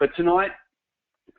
But 0.00 0.16
tonight, 0.16 0.50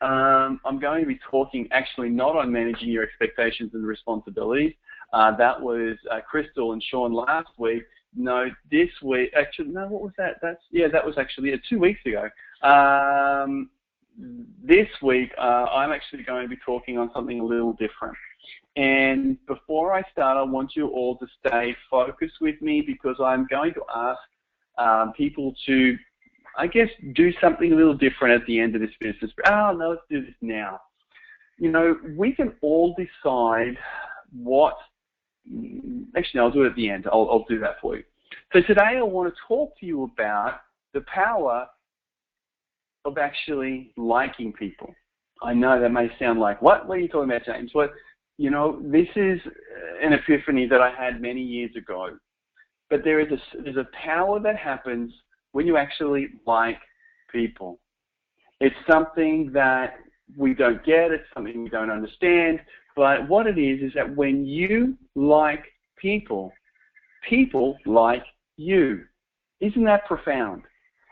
um, 0.01 0.61
I'm 0.63 0.79
going 0.79 1.01
to 1.01 1.07
be 1.07 1.19
talking 1.29 1.67
actually 1.71 2.09
not 2.09 2.35
on 2.35 2.51
managing 2.51 2.89
your 2.89 3.03
expectations 3.03 3.71
and 3.73 3.85
responsibilities. 3.85 4.73
Uh, 5.11 5.35
that 5.35 5.59
was 5.59 5.97
uh, 6.11 6.21
Crystal 6.21 6.71
and 6.71 6.81
Sean 6.81 7.11
last 7.11 7.49
week. 7.57 7.83
No, 8.15 8.49
this 8.69 8.89
week, 9.03 9.31
actually, 9.35 9.69
no, 9.69 9.87
what 9.87 10.03
was 10.03 10.11
that? 10.17 10.35
That's 10.41 10.61
yeah, 10.69 10.87
that 10.89 11.05
was 11.05 11.17
actually 11.17 11.49
yeah, 11.49 11.55
two 11.67 11.79
weeks 11.79 12.01
ago. 12.05 12.29
Um, 12.61 13.69
this 14.63 14.87
week, 15.01 15.31
uh, 15.39 15.65
I'm 15.71 15.91
actually 15.91 16.23
going 16.23 16.43
to 16.43 16.49
be 16.49 16.59
talking 16.63 16.97
on 16.97 17.09
something 17.15 17.39
a 17.39 17.43
little 17.43 17.73
different. 17.73 18.15
And 18.75 19.43
before 19.47 19.93
I 19.93 20.03
start, 20.11 20.37
I 20.37 20.43
want 20.43 20.75
you 20.75 20.87
all 20.87 21.17
to 21.17 21.27
stay 21.45 21.75
focused 21.89 22.35
with 22.41 22.61
me 22.61 22.81
because 22.81 23.15
I'm 23.19 23.47
going 23.49 23.73
to 23.73 23.81
ask 23.93 24.19
um, 24.77 25.13
people 25.13 25.53
to, 25.65 25.97
I 26.57 26.67
guess, 26.67 26.89
do 27.13 27.31
something 27.39 27.71
a 27.71 27.75
little 27.75 27.93
different 27.93 28.41
at 28.41 28.45
the 28.47 28.59
end 28.59 28.75
of 28.75 28.81
this 28.81 28.91
business. 28.99 29.31
Oh, 29.45 29.73
no, 29.77 29.91
let's 29.91 30.01
do 30.09 30.25
this 30.25 30.35
now. 30.41 30.79
You 31.57 31.71
know, 31.71 31.95
we 32.17 32.33
can 32.33 32.53
all 32.61 32.95
decide 32.95 33.77
what, 34.33 34.75
actually, 36.15 36.39
no, 36.39 36.45
I'll 36.45 36.51
do 36.51 36.63
it 36.63 36.69
at 36.69 36.75
the 36.75 36.89
end. 36.89 37.07
I'll, 37.11 37.27
I'll 37.31 37.45
do 37.47 37.59
that 37.59 37.75
for 37.81 37.95
you. 37.95 38.03
So 38.53 38.61
today 38.61 38.97
I 38.97 39.01
want 39.01 39.33
to 39.33 39.39
talk 39.47 39.77
to 39.79 39.85
you 39.85 40.03
about 40.03 40.61
the 40.93 41.01
power 41.13 41.67
of 43.05 43.17
actually 43.17 43.91
liking 43.95 44.51
people. 44.53 44.93
I 45.41 45.53
know 45.53 45.79
that 45.79 45.89
may 45.89 46.09
sound 46.19 46.39
like, 46.39 46.61
what? 46.61 46.87
What 46.87 46.97
are 46.97 47.01
you 47.01 47.07
talking 47.07 47.29
about, 47.29 47.45
James? 47.45 47.71
What? 47.73 47.91
You 48.37 48.49
know, 48.49 48.81
this 48.83 49.07
is 49.15 49.39
an 50.01 50.13
epiphany 50.13 50.67
that 50.67 50.81
I 50.81 50.91
had 50.91 51.21
many 51.21 51.41
years 51.41 51.75
ago. 51.75 52.17
But 52.89 53.03
there 53.03 53.19
is 53.19 53.31
a, 53.31 53.61
there's 53.63 53.77
a 53.77 53.87
power 54.05 54.39
that 54.41 54.57
happens 54.57 55.13
when 55.51 55.67
you 55.67 55.77
actually 55.77 56.29
like 56.45 56.79
people. 57.31 57.79
It's 58.59 58.75
something 58.89 59.51
that 59.53 59.95
we 60.37 60.53
don't 60.53 60.83
get, 60.85 61.11
it's 61.11 61.25
something 61.33 61.63
we 61.63 61.69
don't 61.69 61.89
understand, 61.89 62.59
but 62.95 63.27
what 63.27 63.47
it 63.47 63.57
is 63.57 63.81
is 63.81 63.93
that 63.95 64.15
when 64.15 64.45
you 64.45 64.97
like 65.15 65.63
people, 65.97 66.51
people 67.27 67.77
like 67.85 68.23
you. 68.57 69.03
Isn't 69.59 69.83
that 69.85 70.05
profound? 70.05 70.63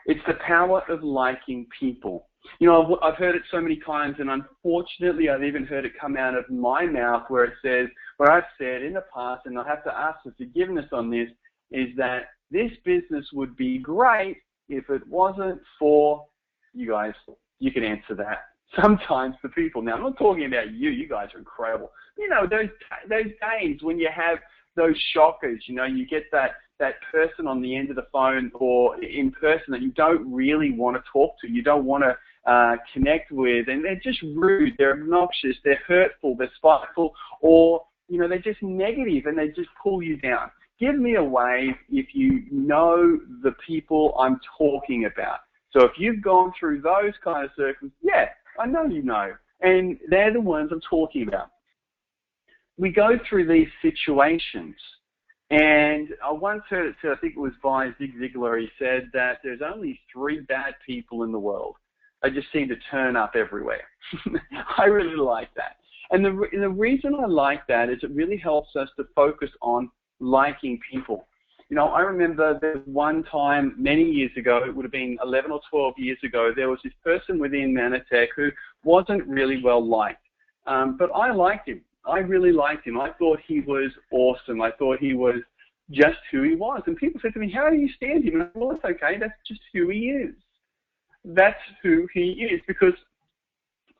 It's 0.06 0.20
the 0.26 0.34
power 0.46 0.82
of 0.88 1.02
liking 1.02 1.66
people. 1.78 2.28
You 2.58 2.68
know, 2.68 2.96
I've, 3.02 3.12
I've 3.12 3.18
heard 3.18 3.36
it 3.36 3.42
so 3.50 3.60
many 3.60 3.76
times, 3.76 4.16
and 4.18 4.30
unfortunately, 4.30 5.28
I've 5.28 5.44
even 5.44 5.66
heard 5.66 5.84
it 5.84 5.92
come 6.00 6.16
out 6.16 6.36
of 6.36 6.48
my 6.50 6.86
mouth 6.86 7.24
where 7.28 7.44
it 7.44 7.54
says, 7.62 7.88
where 8.16 8.30
I've 8.30 8.44
said 8.58 8.82
in 8.82 8.94
the 8.94 9.04
past, 9.14 9.42
and 9.46 9.58
I 9.58 9.66
have 9.66 9.84
to 9.84 9.96
ask 9.96 10.22
for 10.22 10.32
forgiveness 10.36 10.86
on 10.92 11.10
this, 11.10 11.28
is 11.70 11.88
that 11.96 12.22
this 12.50 12.70
business 12.84 13.26
would 13.32 13.56
be 13.56 13.78
great 13.78 14.38
if 14.68 14.88
it 14.90 15.06
wasn't 15.06 15.60
for 15.78 16.26
you 16.72 16.90
guys. 16.90 17.12
You 17.58 17.72
can 17.72 17.84
answer 17.84 18.14
that. 18.16 18.44
Sometimes 18.80 19.34
the 19.42 19.48
people. 19.50 19.82
Now, 19.82 19.94
I'm 19.94 20.02
not 20.02 20.18
talking 20.18 20.46
about 20.46 20.72
you. 20.72 20.90
You 20.90 21.08
guys 21.08 21.28
are 21.34 21.38
incredible. 21.38 21.90
You 22.16 22.28
know, 22.28 22.46
those 22.48 22.68
those 23.08 23.32
days 23.40 23.78
when 23.82 23.98
you 23.98 24.08
have 24.14 24.38
those 24.76 24.96
shockers. 25.12 25.64
You 25.66 25.74
know, 25.74 25.84
you 25.84 26.06
get 26.06 26.24
that 26.32 26.52
that 26.78 26.94
person 27.12 27.46
on 27.46 27.60
the 27.60 27.76
end 27.76 27.90
of 27.90 27.96
the 27.96 28.06
phone 28.10 28.50
or 28.54 29.02
in 29.04 29.30
person 29.32 29.66
that 29.68 29.82
you 29.82 29.90
don't 29.92 30.32
really 30.32 30.72
want 30.72 30.96
to 30.96 31.02
talk 31.12 31.34
to, 31.40 31.50
you 31.50 31.62
don't 31.62 31.84
want 31.84 32.02
to 32.02 32.50
uh, 32.50 32.76
connect 32.94 33.30
with, 33.30 33.68
and 33.68 33.84
they're 33.84 34.00
just 34.02 34.22
rude, 34.22 34.72
they're 34.78 34.92
obnoxious, 34.92 35.56
they're 35.62 35.80
hurtful, 35.86 36.36
they're 36.38 36.50
spiteful, 36.56 37.14
or 37.42 37.84
you 38.08 38.18
know 38.18 38.26
they're 38.26 38.38
just 38.38 38.62
negative 38.62 39.26
and 39.26 39.38
they 39.38 39.48
just 39.48 39.68
pull 39.82 40.02
you 40.02 40.16
down. 40.16 40.50
Give 40.80 40.96
me 40.96 41.16
a 41.16 41.22
wave 41.22 41.74
if 41.90 42.14
you 42.14 42.44
know 42.50 43.20
the 43.42 43.54
people 43.66 44.16
I'm 44.18 44.40
talking 44.58 45.04
about. 45.04 45.40
So 45.72 45.84
if 45.84 45.92
you've 45.98 46.22
gone 46.22 46.52
through 46.58 46.80
those 46.80 47.12
kind 47.22 47.44
of 47.44 47.50
circles, 47.56 47.92
yeah, 48.02 48.30
I 48.58 48.66
know 48.66 48.86
you 48.86 49.02
know, 49.02 49.32
and 49.60 49.98
they're 50.08 50.32
the 50.32 50.40
ones 50.40 50.70
I'm 50.72 50.80
talking 50.88 51.28
about. 51.28 51.50
We 52.78 52.90
go 52.90 53.18
through 53.28 53.46
these 53.46 53.68
situations 53.82 54.74
and 55.50 56.10
I 56.24 56.32
once 56.32 56.62
heard 56.70 56.86
it 56.86 56.96
said, 57.02 57.10
I 57.10 57.16
think 57.16 57.34
it 57.36 57.40
was 57.40 57.52
by 57.62 57.88
Zig 57.98 58.14
Ziglar, 58.16 58.60
he 58.60 58.68
said 58.78 59.10
that 59.12 59.38
there's 59.42 59.60
only 59.62 60.00
three 60.12 60.40
bad 60.40 60.74
people 60.86 61.24
in 61.24 61.32
the 61.32 61.38
world. 61.38 61.74
They 62.22 62.30
just 62.30 62.52
seem 62.52 62.68
to 62.68 62.76
turn 62.90 63.16
up 63.16 63.32
everywhere. 63.34 63.82
I 64.78 64.84
really 64.84 65.16
like 65.16 65.52
that. 65.56 65.76
And 66.10 66.24
the, 66.24 66.48
the 66.52 66.68
reason 66.68 67.14
I 67.14 67.26
like 67.26 67.66
that 67.66 67.88
is 67.88 67.98
it 68.02 68.10
really 68.10 68.36
helps 68.36 68.76
us 68.76 68.88
to 68.96 69.04
focus 69.14 69.50
on 69.60 69.90
liking 70.20 70.78
people. 70.90 71.26
You 71.68 71.76
know, 71.76 71.88
I 71.88 72.00
remember 72.00 72.58
there 72.60 72.78
one 72.84 73.22
time 73.24 73.74
many 73.78 74.02
years 74.02 74.32
ago, 74.36 74.60
it 74.66 74.74
would 74.74 74.84
have 74.84 74.92
been 74.92 75.18
11 75.22 75.52
or 75.52 75.60
12 75.70 75.94
years 75.98 76.18
ago, 76.24 76.52
there 76.54 76.68
was 76.68 76.80
this 76.82 76.92
person 77.04 77.38
within 77.38 77.72
Mannatech 77.72 78.28
who 78.34 78.50
wasn't 78.82 79.26
really 79.26 79.62
well 79.62 79.84
liked. 79.86 80.22
Um, 80.66 80.96
but 80.98 81.10
I 81.14 81.30
liked 81.30 81.68
him. 81.68 81.80
I 82.04 82.18
really 82.18 82.52
liked 82.52 82.86
him. 82.86 83.00
I 83.00 83.10
thought 83.18 83.38
he 83.46 83.60
was 83.60 83.90
awesome. 84.10 84.60
I 84.60 84.72
thought 84.72 84.98
he 84.98 85.14
was 85.14 85.36
just 85.90 86.18
who 86.30 86.42
he 86.42 86.54
was. 86.54 86.82
And 86.86 86.96
people 86.96 87.20
said 87.20 87.34
to 87.34 87.38
me, 87.38 87.50
how 87.52 87.70
do 87.70 87.76
you 87.76 87.88
stand 87.94 88.24
him? 88.24 88.34
And 88.34 88.42
I 88.42 88.46
said, 88.46 88.60
well, 88.60 88.72
it's 88.72 88.84
okay. 88.84 89.16
That's 89.18 89.32
just 89.46 89.60
who 89.72 89.88
he 89.90 90.10
is. 90.10 90.34
That's 91.24 91.60
who 91.82 92.08
he 92.12 92.48
is 92.50 92.60
because 92.66 92.94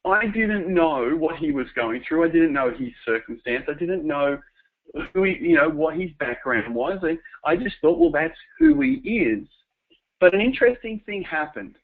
I 0.05 0.27
didn't 0.27 0.73
know 0.73 1.11
what 1.17 1.37
he 1.37 1.53
was 1.53 1.67
going 1.77 2.03
through. 2.07 2.25
I 2.25 2.29
didn't 2.29 2.53
know 2.53 2.71
his 2.71 2.91
circumstance. 3.05 3.65
I 3.69 3.75
didn't 3.75 4.07
know 4.07 4.41
who 5.15 5.25
he, 5.25 5.37
you 5.41 5.57
know, 5.57 5.69
what 5.69 5.97
his 5.97 6.11
background 6.19 6.75
was. 6.75 6.99
And 7.03 7.19
I 7.45 7.57
just 7.57 7.77
thought, 7.81 7.99
well, 7.99 8.11
that's 8.11 8.39
who 8.59 8.81
he 8.81 8.95
is. 8.95 9.47
But 10.21 10.35
an 10.35 10.41
interesting 10.41 11.01
thing 11.07 11.23
happened. 11.23 11.77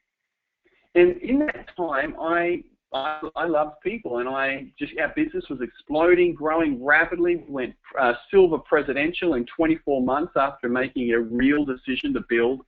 And 0.95 1.17
in 1.21 1.39
that 1.39 1.67
time, 1.75 2.15
I 2.19 2.63
I, 2.93 3.21
I 3.35 3.45
loved 3.45 3.81
people, 3.83 4.19
and 4.19 4.29
I 4.29 4.71
just 4.79 4.93
our 4.99 5.11
business 5.15 5.43
was 5.49 5.59
exploding, 5.61 6.33
growing 6.33 6.83
rapidly. 6.83 7.35
We 7.35 7.51
went 7.51 7.75
uh, 7.99 8.13
silver 8.31 8.59
presidential 8.59 9.33
in 9.33 9.45
24 9.55 10.01
months 10.01 10.33
after 10.35 10.69
making 10.69 11.11
a 11.11 11.19
real 11.19 11.65
decision 11.65 12.13
to 12.13 12.21
build, 12.29 12.61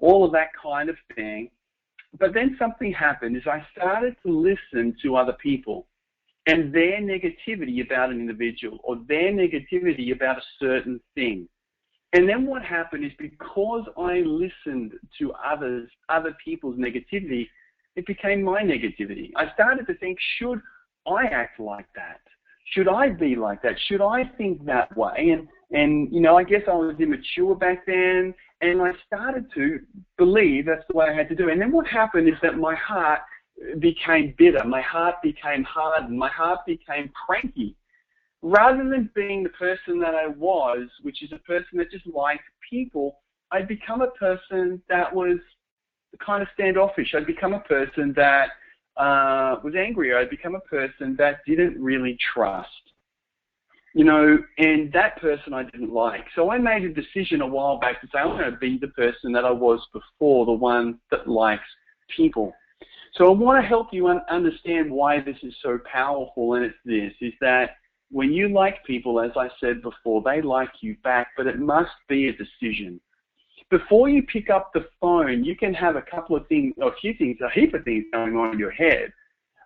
all 0.00 0.24
of 0.24 0.32
that 0.32 0.48
kind 0.60 0.88
of 0.88 0.96
thing. 1.16 1.50
But 2.20 2.32
then 2.32 2.56
something 2.58 2.92
happened. 2.92 3.36
Is 3.36 3.42
I 3.46 3.66
started 3.76 4.16
to 4.24 4.32
listen 4.32 4.96
to 5.02 5.16
other 5.16 5.32
people 5.32 5.86
and 6.46 6.74
their 6.74 7.00
negativity 7.00 7.84
about 7.84 8.10
an 8.10 8.20
individual 8.20 8.78
or 8.84 8.96
their 9.08 9.32
negativity 9.32 10.12
about 10.12 10.38
a 10.38 10.42
certain 10.60 11.00
thing. 11.14 11.48
And 12.12 12.28
then 12.28 12.46
what 12.46 12.62
happened 12.62 13.04
is 13.04 13.12
because 13.18 13.84
I 13.98 14.20
listened 14.20 14.92
to 15.18 15.32
others, 15.32 15.90
other 16.08 16.36
people's 16.44 16.76
negativity, 16.76 17.48
it 17.96 18.06
became 18.06 18.42
my 18.42 18.62
negativity. 18.62 19.30
I 19.36 19.52
started 19.54 19.86
to 19.86 19.94
think, 19.94 20.18
should 20.38 20.60
I 21.06 21.24
act 21.24 21.58
like 21.58 21.86
that? 21.96 22.20
Should 22.72 22.88
I 22.88 23.10
be 23.10 23.36
like 23.36 23.62
that? 23.62 23.74
Should 23.88 24.00
I 24.00 24.24
think 24.38 24.64
that 24.64 24.96
way? 24.96 25.30
And 25.30 25.48
and 25.70 26.12
you 26.12 26.20
know, 26.20 26.36
I 26.38 26.44
guess 26.44 26.62
I 26.68 26.74
was 26.74 26.96
immature 26.98 27.54
back 27.54 27.84
then, 27.86 28.32
and 28.60 28.80
I 28.80 28.92
started 29.06 29.46
to 29.54 29.80
believe 30.16 30.66
that's 30.66 30.84
the 30.88 30.96
way 30.96 31.06
I 31.06 31.14
had 31.14 31.28
to 31.30 31.34
do. 31.34 31.48
It. 31.48 31.52
And 31.52 31.60
then 31.60 31.72
what 31.72 31.86
happened 31.86 32.28
is 32.28 32.34
that 32.42 32.56
my 32.56 32.74
heart 32.74 33.20
became 33.78 34.34
bitter, 34.36 34.64
my 34.64 34.80
heart 34.80 35.16
became 35.22 35.64
hardened, 35.64 36.18
my 36.18 36.28
heart 36.28 36.60
became 36.66 37.10
cranky. 37.26 37.76
Rather 38.42 38.88
than 38.88 39.10
being 39.14 39.42
the 39.42 39.48
person 39.50 39.98
that 40.00 40.14
I 40.14 40.26
was, 40.26 40.88
which 41.02 41.22
is 41.22 41.32
a 41.32 41.38
person 41.38 41.78
that 41.78 41.90
just 41.90 42.06
liked 42.06 42.44
people, 42.68 43.18
I'd 43.50 43.68
become 43.68 44.02
a 44.02 44.10
person 44.10 44.82
that 44.88 45.14
was 45.14 45.38
kind 46.24 46.42
of 46.42 46.48
standoffish. 46.54 47.14
I'd 47.14 47.26
become 47.26 47.54
a 47.54 47.60
person 47.60 48.12
that 48.16 48.48
uh, 48.96 49.56
was 49.64 49.74
angry. 49.76 50.14
I'd 50.14 50.30
become 50.30 50.54
a 50.54 50.60
person 50.60 51.16
that 51.18 51.40
didn't 51.46 51.80
really 51.82 52.18
trust. 52.34 52.68
You 53.94 54.04
know, 54.04 54.38
and 54.58 54.92
that 54.92 55.20
person 55.20 55.54
I 55.54 55.62
didn't 55.62 55.92
like. 55.92 56.24
So 56.34 56.50
I 56.50 56.58
made 56.58 56.84
a 56.84 56.92
decision 56.92 57.42
a 57.42 57.46
while 57.46 57.78
back 57.78 58.00
to 58.00 58.08
say 58.08 58.18
I'm 58.18 58.36
going 58.36 58.50
to 58.50 58.58
be 58.58 58.76
the 58.76 58.88
person 58.88 59.32
that 59.32 59.44
I 59.44 59.52
was 59.52 59.80
before, 59.92 60.46
the 60.46 60.52
one 60.52 60.98
that 61.12 61.28
likes 61.28 61.62
people. 62.14 62.52
So 63.16 63.26
I 63.26 63.30
want 63.30 63.62
to 63.62 63.68
help 63.68 63.88
you 63.92 64.08
un- 64.08 64.22
understand 64.28 64.90
why 64.90 65.20
this 65.20 65.36
is 65.42 65.54
so 65.62 65.78
powerful, 65.90 66.54
and 66.54 66.64
it's 66.64 66.74
this: 66.84 67.12
is 67.20 67.32
that 67.40 67.76
when 68.10 68.32
you 68.32 68.48
like 68.48 68.84
people, 68.84 69.20
as 69.20 69.30
I 69.36 69.48
said 69.60 69.82
before, 69.82 70.22
they 70.22 70.42
like 70.42 70.70
you 70.80 70.96
back, 71.02 71.28
but 71.36 71.46
it 71.46 71.58
must 71.58 71.92
be 72.08 72.28
a 72.28 72.32
decision 72.32 73.00
before 73.70 74.08
you 74.08 74.22
pick 74.22 74.50
up 74.50 74.72
the 74.72 74.86
phone, 75.00 75.44
you 75.44 75.56
can 75.56 75.74
have 75.74 75.96
a 75.96 76.02
couple 76.02 76.36
of 76.36 76.46
things, 76.48 76.74
or 76.78 76.92
a 76.92 76.96
few 76.96 77.14
things, 77.14 77.38
a 77.40 77.50
heap 77.50 77.74
of 77.74 77.84
things 77.84 78.04
going 78.12 78.36
on 78.36 78.52
in 78.52 78.58
your 78.58 78.70
head. 78.70 79.12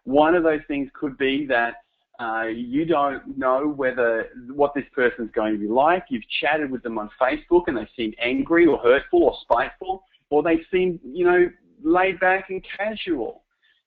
One 0.04 0.34
of 0.34 0.42
those 0.42 0.60
things 0.68 0.88
could 0.94 1.18
be 1.18 1.46
that 1.46 1.74
uh, 2.18 2.46
you 2.46 2.84
don't 2.84 3.36
know 3.38 3.68
whether 3.68 4.28
what 4.54 4.74
this 4.74 4.84
person's 4.94 5.30
going 5.32 5.52
to 5.52 5.58
be 5.58 5.68
like. 5.68 6.04
You've 6.08 6.28
chatted 6.40 6.70
with 6.70 6.82
them 6.82 6.98
on 6.98 7.10
Facebook 7.20 7.64
and 7.66 7.76
they 7.76 7.88
seem 7.96 8.12
angry 8.20 8.66
or 8.66 8.78
hurtful 8.78 9.24
or 9.24 9.36
spiteful, 9.42 10.04
or 10.30 10.42
they 10.42 10.60
seem, 10.72 10.98
you 11.04 11.24
know, 11.24 11.50
laid 11.82 12.20
back 12.20 12.50
and 12.50 12.64
casual. 12.76 13.42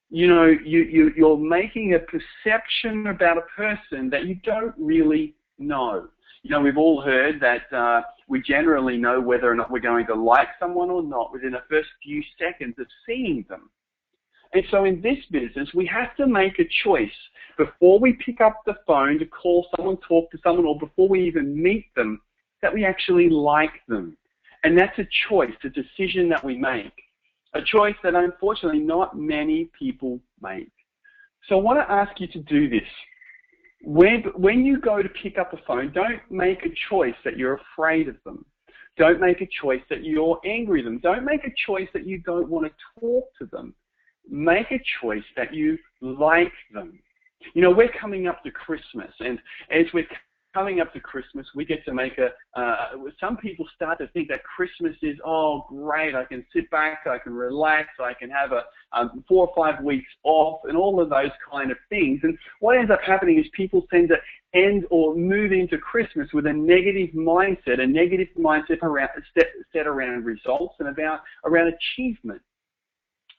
You 0.10 0.28
know, 0.28 0.46
you, 0.46 0.82
you, 0.84 1.12
you're 1.16 1.38
making 1.38 1.94
a 1.94 2.00
perception 2.00 3.08
about 3.08 3.38
a 3.38 3.46
person 3.56 4.10
that 4.10 4.26
you 4.26 4.36
don't 4.44 4.76
really 4.78 5.36
know. 5.58 6.08
You 6.44 6.50
know, 6.50 6.62
we've 6.62 6.78
all 6.78 7.02
heard 7.02 7.40
that 7.40 7.72
uh, 7.72 8.02
we 8.28 8.42
generally 8.42 8.98
know 8.98 9.22
whether 9.22 9.50
or 9.50 9.56
not 9.56 9.72
we're 9.72 9.80
going 9.80 10.08
to 10.08 10.16
like 10.16 10.48
someone 10.60 10.90
or 10.90 11.04
not 11.04 11.32
within 11.32 11.52
the 11.52 11.64
first 11.70 11.90
few 12.04 12.22
seconds 12.40 12.76
of 12.80 12.88
seeing 13.06 13.46
them. 13.48 13.70
And 14.54 14.64
so 14.70 14.84
in 14.86 15.02
this 15.02 15.20
business, 15.32 15.70
we 15.74 15.86
have 15.88 16.16
to 16.18 16.28
make 16.28 16.60
a 16.60 16.68
choice 16.84 17.10
before 17.58 18.00
we 18.00 18.14
pick 18.14 18.42
up 18.42 18.62
the 18.66 18.76
phone 18.86 19.20
to 19.20 19.26
call 19.26 19.68
someone, 19.76 19.98
talk 20.08 20.30
to 20.32 20.38
someone, 20.44 20.66
or 20.66 20.78
before 20.78 21.08
we 21.08 21.26
even 21.26 21.62
meet 21.62 21.94
them, 21.96 22.20
that 22.62 22.74
we 22.74 22.84
actually 22.84 23.30
like 23.30 23.82
them. 23.88 24.18
And 24.64 24.78
that's 24.78 24.98
a 25.00 25.08
choice, 25.30 25.54
a 25.64 25.70
decision 25.70 26.28
that 26.30 26.44
we 26.44 26.58
make. 26.58 26.94
A 27.53 27.62
choice 27.62 27.95
that 28.03 28.15
unfortunately 28.15 28.80
not 28.80 29.18
many 29.18 29.69
people 29.77 30.19
make. 30.42 30.71
So 31.48 31.57
I 31.59 31.62
want 31.62 31.80
to 31.80 31.92
ask 31.92 32.19
you 32.19 32.27
to 32.27 32.39
do 32.39 32.69
this. 32.69 32.88
When, 33.83 34.24
when 34.36 34.63
you 34.63 34.80
go 34.80 35.01
to 35.01 35.09
pick 35.09 35.38
up 35.38 35.51
the 35.51 35.57
phone, 35.65 35.92
don't 35.92 36.21
make 36.30 36.65
a 36.65 36.74
choice 36.89 37.15
that 37.25 37.38
you're 37.38 37.59
afraid 37.74 38.07
of 38.07 38.15
them. 38.25 38.45
Don't 38.98 39.19
make 39.19 39.42
a 39.42 39.50
choice 39.62 39.81
that 39.89 40.03
you're 40.03 40.39
angry 40.45 40.80
at 40.81 40.86
them. 40.86 41.00
Don't 41.00 41.25
make 41.25 41.44
a 41.45 41.53
choice 41.65 41.88
that 41.94 42.06
you 42.06 42.19
don't 42.19 42.50
want 42.50 42.68
to 42.68 43.00
talk 43.00 43.25
to 43.39 43.45
them. 43.48 43.74
Make 44.30 44.71
a 44.71 44.81
choice 45.01 45.24
that 45.36 45.54
you 45.54 45.77
like 46.01 46.54
them. 46.74 47.00
You 47.56 47.62
know, 47.63 47.71
we're 47.71 47.92
coming 48.00 48.27
up 48.27 48.44
to 48.44 48.51
Christmas, 48.51 49.12
and 49.19 49.39
as 49.71 49.86
we're 49.94 50.07
coming 50.53 50.80
up 50.80 50.94
to 50.94 51.00
Christmas, 51.00 51.45
we 51.56 51.65
get 51.65 51.83
to 51.86 51.94
make 51.94 52.18
a. 52.18 52.30
Uh, 52.59 52.89
some 53.19 53.38
people 53.38 53.65
start 53.75 53.98
to 54.00 54.07
think 54.07 54.27
that 54.30 54.44
Christmas 54.44 54.95
is 55.01 55.18
oh 55.25 55.65
great, 55.69 56.15
I 56.15 56.25
can 56.25 56.45
sit 56.53 56.69
back, 56.69 57.01
I 57.09 57.18
can 57.18 57.33
relax, 57.33 57.89
I 58.00 58.13
can 58.13 58.30
have 58.30 58.51
a 58.51 58.63
um, 58.94 59.24
four 59.27 59.48
or 59.48 59.53
five 59.56 59.83
weeks 59.83 60.09
off, 60.24 60.62
and 60.65 60.77
all 60.77 61.01
of 61.01 61.09
those 61.09 61.31
kind 61.51 61.71
of 61.71 61.77
things. 61.89 62.19
And 62.24 62.38
what 62.59 62.77
ends 62.77 62.92
up 62.92 63.00
happening 63.06 63.39
is 63.39 63.45
people 63.53 63.86
tend 63.92 64.09
to 64.09 64.18
end 64.53 64.86
or 64.89 65.15
move 65.15 65.51
into 65.51 65.77
Christmas 65.77 66.27
with 66.33 66.45
a 66.45 66.54
negative 66.54 67.09
mindset, 67.15 67.80
a 67.80 67.88
negative 67.88 68.27
mindset 68.38 68.81
around 68.81 69.09
set, 69.33 69.47
set 69.71 69.88
around 69.88 70.25
results 70.25 70.75
and 70.80 70.89
about 70.89 71.21
around 71.45 71.74
achievement. 71.74 72.42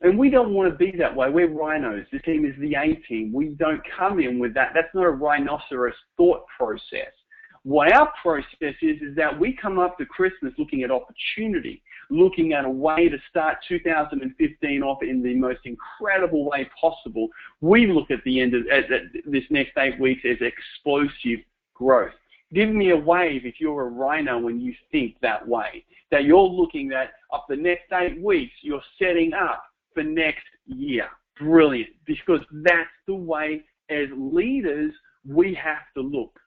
And 0.03 0.19
we 0.19 0.31
don't 0.31 0.53
want 0.53 0.71
to 0.71 0.77
be 0.77 0.97
that 0.99 1.15
way. 1.15 1.31
We're 1.31 1.49
rhinos. 1.49 2.07
The 2.13 2.19
team 2.21 2.45
is 2.45 2.55
the 2.59 2.75
A 2.75 2.97
team. 3.09 3.33
We 3.33 3.51
don't 3.51 3.81
come 3.97 4.19
in 4.19 4.41
with 4.41 4.53
that. 4.55 4.73
That's 4.75 4.93
not 4.95 5.05
a 5.05 5.11
rhinoceros 5.11 5.95
thought 6.17 6.45
process. 6.59 7.13
What 7.63 7.93
our 7.93 8.13
process 8.21 8.75
is, 8.83 9.01
is 9.01 9.15
that 9.15 9.39
we 9.39 9.57
come 9.57 9.79
up 9.79 9.97
to 9.99 10.07
Christmas 10.07 10.53
looking 10.59 10.83
at 10.83 10.91
opportunity, 10.91 11.81
looking 12.11 12.53
at 12.53 12.65
a 12.65 12.71
way 12.71 13.09
to 13.09 13.17
start 13.31 13.59
2015 13.69 14.83
off 14.83 14.99
in 15.05 15.23
the 15.23 15.37
most 15.37 15.61
incredible 15.65 16.45
way 16.45 16.69
possible. 16.81 17.29
We 17.61 17.87
look 17.87 18.11
at 18.11 18.19
the 18.25 18.41
end 18.41 18.55
of 18.55 18.67
at, 18.67 18.91
at 18.91 19.03
this 19.25 19.45
next 19.51 19.79
eight 19.79 20.01
weeks 20.01 20.23
as 20.29 20.39
explosive 20.41 21.45
growth. 21.75 22.11
Give 22.53 22.71
me 22.71 22.91
a 22.91 22.97
wave 22.97 23.47
if 23.47 23.61
you're 23.61 23.83
a 23.83 23.91
rhino 23.91 24.49
and 24.49 24.61
you 24.61 24.75
think 24.91 25.15
that 25.23 25.47
way. 25.47 25.85
That 26.11 26.25
you're 26.25 26.43
looking 26.43 26.93
at 26.93 27.13
up 27.33 27.47
the 27.49 27.57
next 27.57 27.93
eight 27.93 28.21
weeks, 28.21 28.53
you're 28.63 28.83
setting 28.99 29.33
up 29.33 29.63
for 29.95 30.03
next 30.03 30.45
year. 30.67 31.09
Brilliant. 31.39 31.91
Because 32.07 32.41
that's 32.65 32.91
the 33.07 33.15
way 33.15 33.63
as 33.91 34.09
leaders 34.17 34.93
we 35.27 35.55
have 35.55 35.83
to 35.97 36.03
look. 36.03 36.39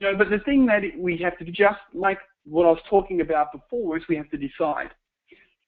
You 0.00 0.12
know, 0.12 0.18
but 0.18 0.30
the 0.30 0.38
thing 0.40 0.66
that 0.66 0.82
we 0.98 1.16
have 1.18 1.38
to 1.38 1.44
just 1.44 1.78
like 1.94 2.18
what 2.44 2.66
I 2.66 2.70
was 2.70 2.80
talking 2.90 3.20
about 3.20 3.52
before 3.52 3.96
is 3.96 4.02
we 4.08 4.16
have 4.16 4.30
to 4.30 4.36
decide. 4.36 4.90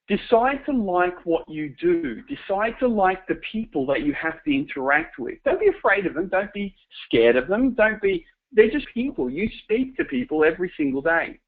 Decide 0.06 0.60
to 0.66 0.72
like 0.72 1.24
what 1.24 1.48
you 1.48 1.74
do. 1.80 2.20
Decide 2.22 2.74
to 2.80 2.88
like 2.88 3.26
the 3.26 3.40
people 3.50 3.86
that 3.86 4.02
you 4.02 4.12
have 4.12 4.42
to 4.44 4.54
interact 4.54 5.18
with. 5.18 5.38
Don't 5.44 5.60
be 5.60 5.68
afraid 5.68 6.04
of 6.04 6.14
them. 6.14 6.28
Don't 6.28 6.52
be 6.52 6.74
scared 7.06 7.36
of 7.36 7.48
them. 7.48 7.74
Don't 7.74 8.02
be, 8.02 8.24
they're 8.52 8.70
just 8.70 8.86
people. 8.92 9.30
You 9.30 9.48
speak 9.62 9.96
to 9.96 10.04
people 10.04 10.44
every 10.44 10.70
single 10.76 11.00
day. 11.00 11.38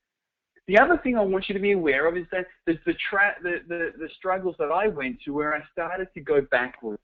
The 0.68 0.78
other 0.78 0.98
thing 0.98 1.16
I 1.16 1.20
want 1.20 1.48
you 1.48 1.54
to 1.54 1.60
be 1.60 1.72
aware 1.72 2.08
of 2.08 2.16
is 2.16 2.26
that 2.32 2.46
the, 2.66 2.78
the, 2.86 2.94
tra- 3.08 3.36
the, 3.42 3.60
the, 3.68 3.92
the 3.98 4.08
struggles 4.18 4.56
that 4.58 4.72
I 4.72 4.88
went 4.88 5.20
to 5.24 5.32
where 5.32 5.54
I 5.54 5.60
started 5.72 6.08
to 6.14 6.20
go 6.20 6.40
backwards. 6.50 7.00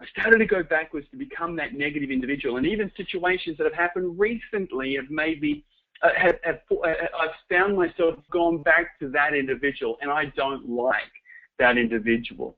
I 0.00 0.04
started 0.06 0.38
to 0.38 0.46
go 0.46 0.62
backwards 0.62 1.06
to 1.10 1.16
become 1.16 1.56
that 1.56 1.74
negative 1.74 2.10
individual. 2.10 2.58
And 2.58 2.66
even 2.66 2.92
situations 2.96 3.56
that 3.58 3.64
have 3.64 3.74
happened 3.74 4.18
recently 4.18 4.94
have 4.96 5.10
made 5.10 5.40
me, 5.40 5.64
uh, 6.02 6.10
have, 6.16 6.36
have, 6.44 6.60
uh, 6.70 6.86
I've 6.86 7.30
found 7.50 7.76
myself 7.76 8.14
gone 8.30 8.62
back 8.62 8.98
to 9.00 9.08
that 9.10 9.34
individual, 9.34 9.96
and 10.00 10.10
I 10.10 10.26
don't 10.36 10.68
like 10.68 11.10
that 11.58 11.78
individual. 11.78 12.56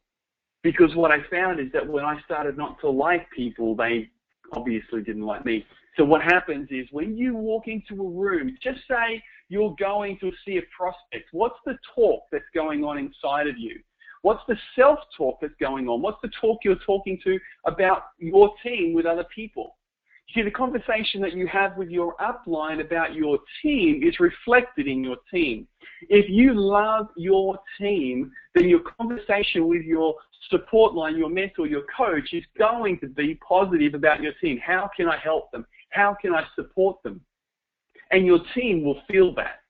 Because 0.63 0.95
what 0.97 1.13
I 1.13 1.19
found 1.31 1.61
is 1.61 1.71
that 1.73 1.87
when 1.87 2.05
I 2.05 2.21
started 2.25 2.59
not 2.59 2.81
to 2.81 2.91
like 2.91 3.31
people, 3.31 3.77
they 3.77 4.11
obviously 4.53 5.03
didn't 5.03 5.23
like 5.23 5.45
me. 5.45 5.65
So 5.97 6.05
what 6.05 6.21
happens 6.23 6.69
is 6.71 6.87
when 6.91 7.17
you 7.17 7.35
walk 7.35 7.69
into 7.69 8.03
a 8.03 8.09
room, 8.09 8.57
just 8.61 8.81
say 8.89 9.23
you're 9.49 9.75
going 9.79 10.19
to 10.21 10.31
see 10.45 10.59
a 10.59 10.63
prospect. 10.77 11.29
What's 11.33 11.59
the 11.65 11.79
talk 11.95 12.23
that's 12.31 12.45
going 12.55 12.85
on 12.85 12.99
inside 12.99 13.47
of 13.47 13.59
you? 13.59 13.81
What's 14.23 14.43
the 14.49 14.57
self-talk 14.77 15.39
that's 15.41 15.55
going 15.61 15.89
on? 15.89 16.03
What's 16.03 16.21
the 16.23 16.31
talk 16.41 16.59
you're 16.65 16.77
talking 16.85 17.19
to 17.25 17.39
about 17.67 18.05
your 18.19 18.53
team 18.63 18.93
with 18.93 19.07
other 19.07 19.25
people? 19.35 19.77
See, 20.35 20.43
the 20.43 20.51
conversation 20.51 21.23
that 21.23 21.33
you 21.33 21.47
have 21.47 21.77
with 21.79 21.89
your 21.89 22.15
upline 22.17 22.85
about 22.85 23.15
your 23.15 23.39
team 23.63 24.03
is 24.03 24.21
reflected 24.21 24.87
in 24.87 25.03
your 25.03 25.17
team. 25.33 25.67
If 26.11 26.29
you 26.29 26.53
love 26.53 27.07
your 27.17 27.59
team, 27.81 28.31
then 28.55 28.69
your 28.69 28.81
conversation 28.81 29.67
with 29.69 29.83
your 29.83 30.15
support 30.51 30.95
line, 30.95 31.17
your 31.17 31.31
mentor, 31.31 31.67
your 31.67 31.85
coach 31.97 32.35
is 32.35 32.45
going 32.59 32.99
to 33.01 33.07
be 33.07 33.37
positive 33.37 33.95
about 33.95 34.23
your 34.23 34.33
team. 34.35 34.59
How 34.59 34.91
can 34.95 35.09
I 35.09 35.17
help 35.17 35.51
them? 35.51 35.67
How 35.91 36.15
can 36.21 36.35
I 36.35 36.45
support 36.55 37.03
them? 37.03 37.23
And 38.11 38.27
your 38.27 38.41
team 38.55 38.85
will 38.85 39.01
feel 39.11 39.35
that. 39.35 39.61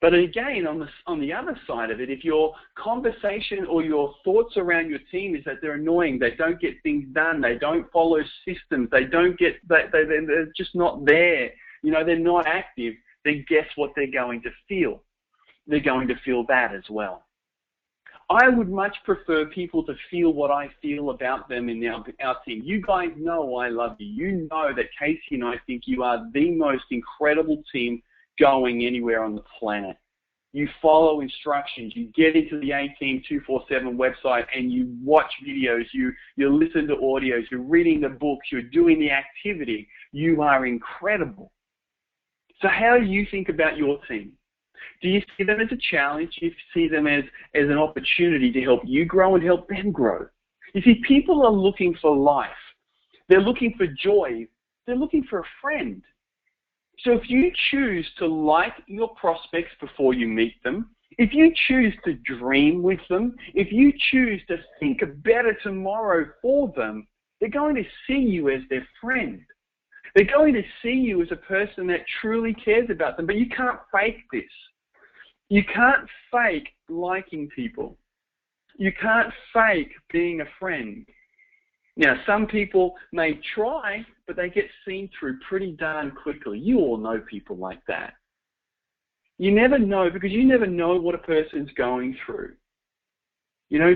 But 0.00 0.14
again, 0.14 0.66
on 0.68 0.78
the, 0.78 0.86
on 1.06 1.20
the 1.20 1.32
other 1.32 1.58
side 1.66 1.90
of 1.90 2.00
it, 2.00 2.08
if 2.08 2.22
your 2.22 2.54
conversation 2.76 3.66
or 3.68 3.82
your 3.82 4.14
thoughts 4.24 4.56
around 4.56 4.90
your 4.90 5.00
team 5.10 5.34
is 5.34 5.44
that 5.44 5.56
they're 5.60 5.74
annoying, 5.74 6.20
they 6.20 6.36
don't 6.36 6.60
get 6.60 6.74
things 6.84 7.06
done, 7.12 7.40
they 7.40 7.58
don't 7.58 7.90
follow 7.90 8.20
systems, 8.46 8.88
they 8.92 9.04
don't 9.04 9.36
get, 9.38 9.56
they, 9.68 9.86
they, 9.90 10.04
they're 10.04 10.52
just 10.56 10.74
not 10.76 11.04
there, 11.04 11.50
you 11.82 11.90
know, 11.90 12.04
they're 12.04 12.18
not 12.18 12.46
active, 12.46 12.94
then 13.24 13.44
guess 13.48 13.66
what 13.74 13.90
they're 13.96 14.10
going 14.10 14.40
to 14.42 14.50
feel? 14.68 15.02
They're 15.66 15.80
going 15.80 16.06
to 16.08 16.14
feel 16.24 16.44
that 16.48 16.72
as 16.74 16.84
well. 16.88 17.24
I 18.30 18.48
would 18.48 18.68
much 18.68 18.94
prefer 19.04 19.46
people 19.46 19.82
to 19.84 19.94
feel 20.10 20.32
what 20.32 20.50
I 20.50 20.68
feel 20.82 21.10
about 21.10 21.48
them 21.48 21.70
in 21.70 21.86
our, 21.86 22.04
our 22.22 22.36
team. 22.44 22.62
You 22.62 22.82
guys 22.82 23.08
know 23.16 23.56
I 23.56 23.68
love 23.68 23.96
you. 23.98 24.06
You 24.06 24.48
know 24.50 24.74
that 24.74 24.86
Casey 24.98 25.22
and 25.32 25.44
I 25.44 25.54
think 25.66 25.84
you 25.86 26.02
are 26.02 26.26
the 26.34 26.50
most 26.50 26.84
incredible 26.90 27.62
team 27.72 28.02
going 28.38 28.84
anywhere 28.84 29.24
on 29.24 29.34
the 29.34 29.42
planet. 29.58 29.96
You 30.52 30.68
follow 30.80 31.20
instructions. 31.20 31.94
You 31.94 32.06
get 32.14 32.36
into 32.36 32.60
the 32.60 32.72
A 32.72 32.94
Team 32.98 33.22
247 33.28 33.96
website 33.96 34.44
and 34.54 34.70
you 34.72 34.94
watch 35.02 35.30
videos. 35.46 35.84
You, 35.92 36.12
you 36.36 36.54
listen 36.54 36.86
to 36.88 36.96
audios. 36.96 37.44
You're 37.50 37.60
reading 37.60 38.00
the 38.00 38.08
books. 38.10 38.48
You're 38.52 38.62
doing 38.62 38.98
the 38.98 39.10
activity. 39.10 39.88
You 40.12 40.42
are 40.42 40.66
incredible. 40.66 41.52
So 42.60 42.68
how 42.68 42.98
do 42.98 43.04
you 43.04 43.26
think 43.30 43.48
about 43.48 43.76
your 43.76 44.00
team? 44.06 44.32
Do 45.02 45.08
you 45.08 45.22
see 45.36 45.44
them 45.44 45.60
as 45.60 45.68
a 45.72 45.78
challenge? 45.90 46.36
Do 46.40 46.46
you 46.46 46.52
see 46.74 46.88
them 46.88 47.06
as, 47.06 47.24
as 47.54 47.68
an 47.68 47.78
opportunity 47.78 48.50
to 48.52 48.60
help 48.62 48.82
you 48.84 49.04
grow 49.04 49.34
and 49.34 49.44
help 49.44 49.68
them 49.68 49.92
grow? 49.92 50.26
You 50.74 50.82
see, 50.82 51.02
people 51.06 51.44
are 51.44 51.52
looking 51.52 51.96
for 52.00 52.14
life. 52.16 52.50
They're 53.28 53.40
looking 53.40 53.74
for 53.76 53.86
joy. 53.86 54.46
They're 54.86 54.96
looking 54.96 55.24
for 55.28 55.40
a 55.40 55.44
friend. 55.60 56.02
So 57.04 57.12
if 57.12 57.28
you 57.30 57.52
choose 57.70 58.08
to 58.18 58.26
like 58.26 58.72
your 58.86 59.14
prospects 59.14 59.70
before 59.80 60.14
you 60.14 60.26
meet 60.26 60.62
them, 60.64 60.90
if 61.16 61.32
you 61.32 61.52
choose 61.68 61.94
to 62.04 62.14
dream 62.14 62.82
with 62.82 63.00
them, 63.08 63.34
if 63.54 63.72
you 63.72 63.92
choose 64.10 64.40
to 64.48 64.56
think 64.80 65.02
a 65.02 65.06
better 65.06 65.56
tomorrow 65.62 66.26
for 66.42 66.72
them, 66.76 67.06
they're 67.40 67.50
going 67.50 67.76
to 67.76 67.84
see 68.06 68.18
you 68.18 68.50
as 68.50 68.62
their 68.68 68.86
friend. 69.00 69.40
They're 70.14 70.24
going 70.24 70.54
to 70.54 70.62
see 70.82 70.94
you 70.94 71.22
as 71.22 71.28
a 71.30 71.36
person 71.36 71.86
that 71.88 72.00
truly 72.20 72.54
cares 72.54 72.88
about 72.90 73.16
them, 73.16 73.26
but 73.26 73.36
you 73.36 73.48
can't 73.48 73.78
fake 73.92 74.24
this. 74.32 74.42
You 75.48 75.62
can't 75.64 76.06
fake 76.30 76.68
liking 76.88 77.48
people. 77.48 77.96
You 78.76 78.92
can't 79.00 79.32
fake 79.52 79.92
being 80.12 80.40
a 80.40 80.44
friend. 80.58 81.06
Now, 81.96 82.14
some 82.26 82.46
people 82.46 82.94
may 83.12 83.40
try, 83.54 84.06
but 84.26 84.36
they 84.36 84.50
get 84.50 84.66
seen 84.86 85.10
through 85.18 85.38
pretty 85.48 85.72
darn 85.72 86.12
quickly. 86.12 86.58
You 86.58 86.78
all 86.78 86.96
know 86.96 87.20
people 87.28 87.56
like 87.56 87.80
that. 87.88 88.14
You 89.38 89.52
never 89.52 89.78
know 89.78 90.10
because 90.10 90.30
you 90.30 90.44
never 90.44 90.66
know 90.66 90.96
what 91.00 91.14
a 91.14 91.18
person's 91.18 91.70
going 91.76 92.16
through. 92.24 92.54
You 93.70 93.78
know, 93.78 93.94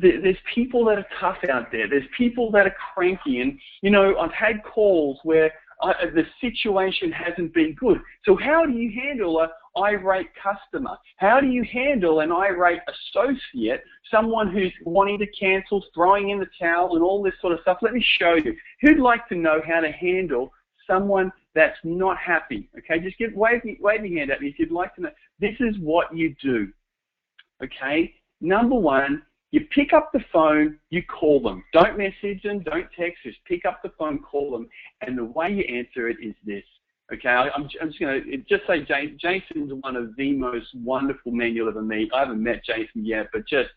there's 0.00 0.36
people 0.54 0.84
that 0.86 0.98
are 0.98 1.06
tough 1.20 1.38
out 1.50 1.72
there. 1.72 1.88
There's 1.88 2.04
people 2.16 2.50
that 2.50 2.66
are 2.66 2.76
cranky. 2.94 3.40
And, 3.40 3.58
you 3.82 3.90
know, 3.90 4.18
I've 4.18 4.32
had 4.32 4.62
calls 4.62 5.18
where 5.22 5.52
uh, 5.80 5.92
the 6.14 6.24
situation 6.40 7.10
hasn't 7.10 7.54
been 7.54 7.74
good. 7.74 8.00
So 8.24 8.36
how 8.36 8.66
do 8.66 8.72
you 8.72 8.92
handle 9.00 9.40
a 9.40 9.48
irate 9.76 10.28
customer? 10.34 10.96
How 11.16 11.40
do 11.40 11.46
you 11.46 11.64
handle 11.64 12.20
an 12.20 12.30
irate 12.32 12.80
associate, 12.88 13.82
someone 14.10 14.52
who's 14.52 14.72
wanting 14.84 15.18
to 15.18 15.26
cancel, 15.28 15.84
throwing 15.94 16.30
in 16.30 16.38
the 16.38 16.48
towel, 16.60 16.94
and 16.94 17.02
all 17.04 17.22
this 17.22 17.34
sort 17.40 17.52
of 17.52 17.60
stuff? 17.60 17.78
Let 17.82 17.92
me 17.92 18.04
show 18.18 18.34
you. 18.34 18.54
Who'd 18.80 18.98
like 18.98 19.28
to 19.28 19.34
know 19.34 19.60
how 19.66 19.80
to 19.80 19.90
handle 19.90 20.52
someone 20.86 21.32
that's 21.54 21.78
not 21.84 22.16
happy? 22.18 22.68
Okay, 22.78 22.98
just 23.00 23.18
give 23.18 23.32
wave, 23.32 23.62
wave 23.80 24.04
your 24.04 24.18
hand 24.18 24.30
at 24.30 24.40
me 24.40 24.48
if 24.48 24.58
you'd 24.58 24.70
like 24.70 24.94
to 24.96 25.02
know. 25.02 25.10
This 25.40 25.56
is 25.60 25.78
what 25.78 26.16
you 26.16 26.34
do. 26.42 26.72
Okay, 27.62 28.14
number 28.40 28.74
one, 28.74 29.22
You 29.54 29.60
pick 29.70 29.92
up 29.92 30.10
the 30.12 30.24
phone, 30.32 30.80
you 30.90 31.00
call 31.04 31.40
them. 31.40 31.62
Don't 31.72 31.96
message 31.96 32.42
them, 32.42 32.58
don't 32.64 32.88
text, 32.98 33.22
just 33.22 33.38
pick 33.44 33.64
up 33.64 33.84
the 33.84 33.92
phone, 33.96 34.18
call 34.18 34.50
them, 34.50 34.68
and 35.00 35.16
the 35.16 35.26
way 35.26 35.48
you 35.52 35.62
answer 35.72 36.08
it 36.08 36.16
is 36.20 36.34
this. 36.44 36.64
Okay, 37.12 37.28
I, 37.28 37.48
am 37.54 37.68
just 37.68 38.00
going 38.00 38.22
to 38.22 38.36
just 38.48 38.66
say 38.66 38.80
Jason, 38.80 39.18
Jason's 39.20 39.72
one 39.82 39.94
of 39.94 40.16
the 40.16 40.32
most 40.32 40.68
wonderful 40.74 41.32
men 41.32 41.54
you'll 41.54 41.68
ever 41.68 41.82
meet. 41.82 42.10
I 42.14 42.20
haven't 42.20 42.42
met 42.42 42.64
Jason 42.64 43.04
yet, 43.04 43.28
but 43.32 43.46
just 43.46 43.68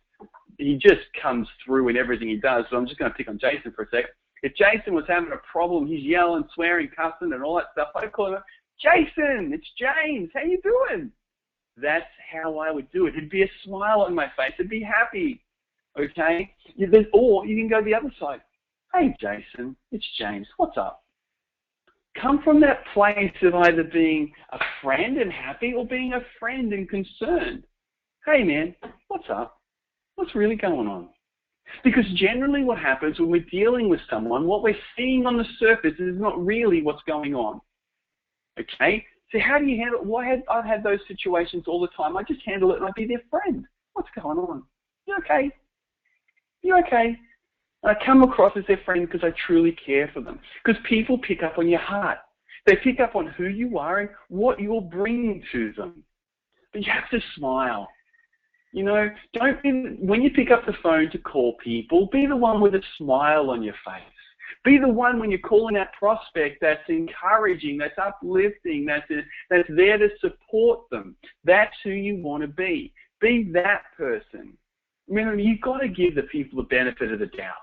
he 0.57 0.75
just 0.75 1.01
comes 1.21 1.47
through 1.65 1.89
in 1.89 1.97
everything 1.97 2.29
he 2.29 2.37
does. 2.37 2.65
So 2.69 2.77
I'm 2.77 2.87
just 2.87 2.97
going 2.97 3.11
to 3.11 3.17
pick 3.17 3.27
on 3.27 3.37
Jason 3.37 3.73
for 3.75 3.83
a 3.83 3.89
sec. 3.89 4.05
If 4.43 4.53
Jason 4.55 4.93
was 4.93 5.03
having 5.07 5.31
a 5.33 5.51
problem, 5.51 5.87
he's 5.87 6.03
yelling, 6.03 6.45
swearing, 6.53 6.89
cussing, 6.95 7.33
and 7.33 7.43
all 7.43 7.55
that 7.55 7.67
stuff, 7.73 7.89
I'd 7.95 8.11
call 8.13 8.33
him, 8.33 8.41
Jason, 8.81 9.51
it's 9.53 9.67
James. 9.77 10.29
How 10.33 10.43
you 10.43 10.61
doing? 10.61 11.11
That's 11.75 12.05
how 12.31 12.59
I 12.59 12.71
would 12.71 12.89
do 12.91 13.07
it. 13.07 13.15
It'd 13.15 13.29
be 13.29 13.43
a 13.43 13.51
smile 13.65 14.01
on 14.01 14.15
my 14.15 14.27
face. 14.37 14.53
It'd 14.57 14.69
be 14.69 14.81
happy. 14.81 15.43
Okay? 15.99 16.53
Or 17.13 17.45
you 17.45 17.57
can 17.57 17.67
go 17.67 17.83
the 17.83 17.95
other 17.95 18.11
side. 18.19 18.41
Hey, 18.93 19.15
Jason, 19.19 19.75
it's 19.91 20.05
James. 20.17 20.47
What's 20.57 20.77
up? 20.77 21.03
Come 22.21 22.41
from 22.43 22.59
that 22.61 22.83
place 22.93 23.33
of 23.43 23.53
either 23.53 23.83
being 23.83 24.31
a 24.51 24.59
friend 24.81 25.17
and 25.17 25.31
happy 25.31 25.73
or 25.75 25.85
being 25.85 26.13
a 26.13 26.21
friend 26.39 26.73
and 26.73 26.89
concerned. 26.89 27.63
Hey, 28.25 28.43
man, 28.43 28.75
what's 29.07 29.29
up? 29.29 29.61
What's 30.15 30.35
really 30.35 30.55
going 30.55 30.87
on? 30.87 31.09
Because 31.83 32.05
generally 32.15 32.63
what 32.63 32.79
happens 32.79 33.19
when 33.19 33.29
we're 33.29 33.45
dealing 33.51 33.89
with 33.89 33.99
someone, 34.09 34.47
what 34.47 34.63
we're 34.63 34.77
seeing 34.97 35.25
on 35.25 35.37
the 35.37 35.45
surface 35.59 35.93
is 35.99 36.19
not 36.19 36.43
really 36.43 36.81
what's 36.81 37.03
going 37.03 37.35
on. 37.35 37.61
Okay? 38.59 39.05
So 39.31 39.39
how 39.39 39.59
do 39.59 39.65
you 39.65 39.77
handle 39.77 40.01
it? 40.01 40.07
Well, 40.07 40.25
I've 40.49 40.65
had 40.65 40.83
those 40.83 40.99
situations 41.07 41.65
all 41.67 41.81
the 41.81 41.89
time. 41.95 42.17
I 42.17 42.23
just 42.23 42.41
handle 42.45 42.71
it 42.71 42.77
and 42.77 42.85
I 42.85 42.91
be 42.95 43.05
their 43.05 43.21
friend. 43.29 43.65
What's 43.93 44.09
going 44.19 44.37
on? 44.37 44.63
You 45.05 45.17
okay? 45.19 45.51
You 46.61 46.77
okay? 46.79 47.17
I 47.87 47.95
come 48.05 48.23
across 48.23 48.55
as 48.57 48.65
their 48.67 48.81
friend 48.85 49.07
because 49.07 49.23
I 49.23 49.33
truly 49.45 49.71
care 49.85 50.09
for 50.13 50.21
them. 50.21 50.39
Because 50.63 50.81
people 50.87 51.17
pick 51.17 51.43
up 51.43 51.57
on 51.57 51.67
your 51.67 51.79
heart. 51.79 52.17
They 52.65 52.75
pick 52.75 52.99
up 52.99 53.15
on 53.15 53.27
who 53.27 53.47
you 53.47 53.77
are 53.77 53.99
and 53.99 54.09
what 54.27 54.59
you're 54.59 54.81
bringing 54.81 55.41
to 55.53 55.71
them. 55.73 56.03
But 56.73 56.85
you 56.85 56.91
have 56.91 57.09
to 57.11 57.19
smile. 57.37 57.87
You 58.73 58.83
know, 58.83 59.09
don't 59.33 59.63
be, 59.63 59.95
when 59.99 60.21
you 60.21 60.29
pick 60.31 60.51
up 60.51 60.65
the 60.65 60.75
phone 60.83 61.09
to 61.11 61.17
call 61.17 61.55
people, 61.63 62.09
be 62.11 62.25
the 62.25 62.35
one 62.35 62.59
with 62.59 62.75
a 62.75 62.81
smile 62.97 63.49
on 63.49 63.63
your 63.63 63.75
face. 63.85 64.03
Be 64.65 64.77
the 64.77 64.87
one 64.87 65.19
when 65.19 65.31
you're 65.31 65.39
calling 65.39 65.75
that 65.75 65.93
prospect 65.93 66.57
that's 66.59 66.81
encouraging, 66.89 67.77
that's 67.77 67.97
uplifting, 67.97 68.85
that's, 68.85 69.05
that's 69.49 69.67
there 69.69 69.97
to 69.97 70.09
support 70.19 70.81
them. 70.91 71.15
That's 71.45 71.73
who 71.83 71.91
you 71.91 72.17
want 72.17 72.41
to 72.41 72.47
be. 72.47 72.93
Be 73.21 73.49
that 73.53 73.83
person. 73.95 74.57
Remember, 75.07 75.39
you've 75.39 75.61
got 75.61 75.77
to 75.79 75.87
give 75.87 76.15
the 76.15 76.23
people 76.23 76.57
the 76.57 76.67
benefit 76.67 77.13
of 77.13 77.19
the 77.19 77.27
doubt. 77.27 77.55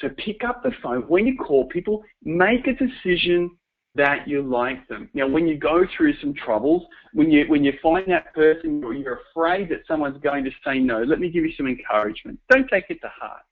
So 0.00 0.08
pick 0.16 0.44
up 0.44 0.62
the 0.62 0.72
phone. 0.82 1.02
When 1.02 1.26
you 1.26 1.36
call 1.36 1.66
people, 1.66 2.04
make 2.22 2.66
a 2.66 2.72
decision 2.72 3.50
that 3.94 4.28
you 4.28 4.42
like 4.42 4.86
them. 4.88 5.10
Now, 5.12 5.26
when 5.26 5.48
you 5.48 5.58
go 5.58 5.84
through 5.96 6.14
some 6.20 6.34
troubles, 6.34 6.84
when 7.12 7.30
you 7.30 7.46
when 7.48 7.64
you 7.64 7.72
find 7.82 8.06
that 8.08 8.32
person 8.34 8.82
or 8.84 8.94
you're 8.94 9.20
afraid 9.30 9.68
that 9.70 9.80
someone's 9.88 10.20
going 10.22 10.44
to 10.44 10.50
say 10.64 10.78
no, 10.78 11.02
let 11.02 11.18
me 11.18 11.30
give 11.30 11.44
you 11.44 11.52
some 11.56 11.66
encouragement. 11.66 12.38
Don't 12.50 12.68
take 12.68 12.84
it 12.90 13.00
to 13.00 13.08
heart. 13.08 13.42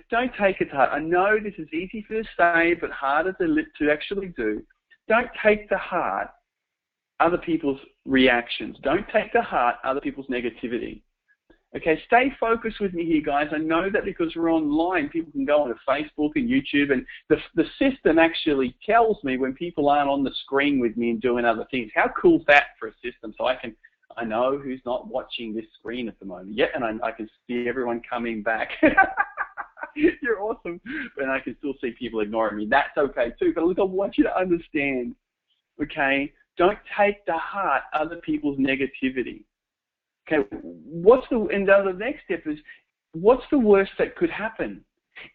Don't 0.10 0.32
take 0.40 0.60
it 0.60 0.66
to 0.66 0.76
heart. 0.76 0.90
I 0.92 1.00
know 1.00 1.38
this 1.42 1.54
is 1.58 1.68
easy 1.72 2.04
to 2.08 2.22
say, 2.38 2.74
but 2.80 2.90
harder 2.90 3.32
to, 3.34 3.56
to 3.78 3.92
actually 3.92 4.28
do. 4.36 4.62
Don't 5.08 5.28
take 5.42 5.68
to 5.68 5.76
heart 5.76 6.30
other 7.20 7.38
people's 7.38 7.80
reactions. 8.04 8.76
Don't 8.82 9.06
take 9.12 9.32
to 9.32 9.42
heart 9.42 9.76
other 9.84 10.00
people's 10.00 10.26
negativity. 10.28 11.02
Okay, 11.76 12.00
stay 12.06 12.32
focused 12.40 12.80
with 12.80 12.94
me 12.94 13.04
here, 13.04 13.20
guys. 13.20 13.48
I 13.52 13.58
know 13.58 13.90
that 13.90 14.06
because 14.06 14.34
we're 14.34 14.50
online, 14.50 15.10
people 15.10 15.30
can 15.32 15.44
go 15.44 15.62
onto 15.62 15.74
Facebook 15.86 16.30
and 16.34 16.48
YouTube, 16.48 16.92
and 16.92 17.04
the, 17.28 17.36
the 17.56 17.64
system 17.78 18.18
actually 18.18 18.74
tells 18.86 19.22
me 19.22 19.36
when 19.36 19.52
people 19.52 19.90
aren't 19.90 20.08
on 20.08 20.24
the 20.24 20.32
screen 20.44 20.80
with 20.80 20.96
me 20.96 21.10
and 21.10 21.20
doing 21.20 21.44
other 21.44 21.66
things. 21.70 21.90
How 21.94 22.10
cool 22.20 22.40
is 22.40 22.46
that 22.46 22.68
for 22.80 22.88
a 22.88 22.92
system? 23.04 23.34
So 23.36 23.44
I 23.44 23.54
can, 23.54 23.76
I 24.16 24.24
know 24.24 24.58
who's 24.58 24.80
not 24.86 25.08
watching 25.08 25.54
this 25.54 25.66
screen 25.78 26.08
at 26.08 26.18
the 26.18 26.24
moment. 26.24 26.56
Yeah, 26.56 26.66
and 26.74 26.82
I, 26.82 27.08
I 27.08 27.12
can 27.12 27.28
see 27.46 27.68
everyone 27.68 28.00
coming 28.08 28.42
back. 28.42 28.70
You're 29.94 30.40
awesome. 30.40 30.80
And 31.18 31.30
I 31.30 31.38
can 31.40 31.54
still 31.58 31.74
see 31.82 31.90
people 31.98 32.20
ignoring 32.20 32.56
me. 32.56 32.66
That's 32.70 32.96
okay 32.96 33.32
too. 33.38 33.52
But 33.54 33.64
look, 33.64 33.78
I 33.78 33.82
want 33.82 34.16
you 34.16 34.24
to 34.24 34.34
understand, 34.36 35.14
okay, 35.82 36.32
don't 36.56 36.78
take 36.96 37.26
to 37.26 37.34
heart 37.34 37.82
other 37.92 38.16
people's 38.16 38.58
negativity. 38.58 39.42
Okay, 40.30 40.46
what's 40.60 41.26
the 41.30 41.46
and 41.52 41.66
the 41.66 41.94
next 41.96 42.24
step 42.24 42.42
is 42.46 42.58
what's 43.12 43.44
the 43.50 43.58
worst 43.58 43.92
that 43.98 44.16
could 44.16 44.30
happen? 44.30 44.84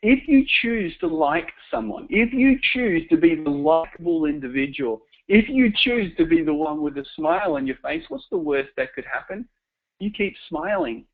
If 0.01 0.27
you 0.27 0.45
choose 0.61 0.93
to 0.99 1.07
like 1.07 1.51
someone, 1.71 2.07
if 2.09 2.31
you 2.31 2.59
choose 2.73 3.07
to 3.09 3.17
be 3.17 3.35
the 3.35 3.49
likable 3.49 4.25
individual, 4.25 5.01
if 5.27 5.49
you 5.49 5.71
choose 5.75 6.15
to 6.17 6.25
be 6.25 6.43
the 6.43 6.53
one 6.53 6.81
with 6.81 6.97
a 6.97 7.05
smile 7.15 7.55
on 7.55 7.65
your 7.67 7.77
face, 7.77 8.03
what's 8.09 8.27
the 8.29 8.37
worst 8.37 8.69
that 8.77 8.93
could 8.93 9.05
happen? 9.11 9.47
You 9.99 10.11
keep 10.11 10.35
smiling. 10.47 11.05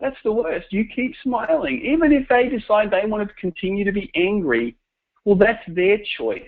That's 0.00 0.16
the 0.24 0.32
worst. 0.32 0.66
You 0.70 0.86
keep 0.94 1.14
smiling. 1.22 1.82
Even 1.84 2.12
if 2.12 2.28
they 2.28 2.48
decide 2.48 2.90
they 2.90 3.06
want 3.06 3.28
to 3.28 3.34
continue 3.34 3.84
to 3.84 3.92
be 3.92 4.10
angry, 4.14 4.76
well, 5.24 5.36
that's 5.36 5.62
their 5.68 5.98
choice. 6.16 6.42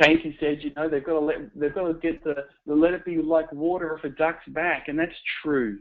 Casey 0.00 0.36
said, 0.40 0.58
you 0.60 0.72
know, 0.76 0.88
they've 0.88 1.04
got 1.04 1.14
to 1.14 1.20
let 1.20 1.36
they've 1.54 1.74
got 1.74 1.88
to 1.88 1.94
get 1.94 2.22
the, 2.22 2.34
the 2.66 2.74
let 2.74 2.92
it 2.92 3.04
be 3.04 3.16
like 3.16 3.50
water 3.52 3.96
off 3.96 4.04
a 4.04 4.10
duck's 4.10 4.46
back, 4.48 4.88
and 4.88 4.98
that's 4.98 5.14
true. 5.42 5.78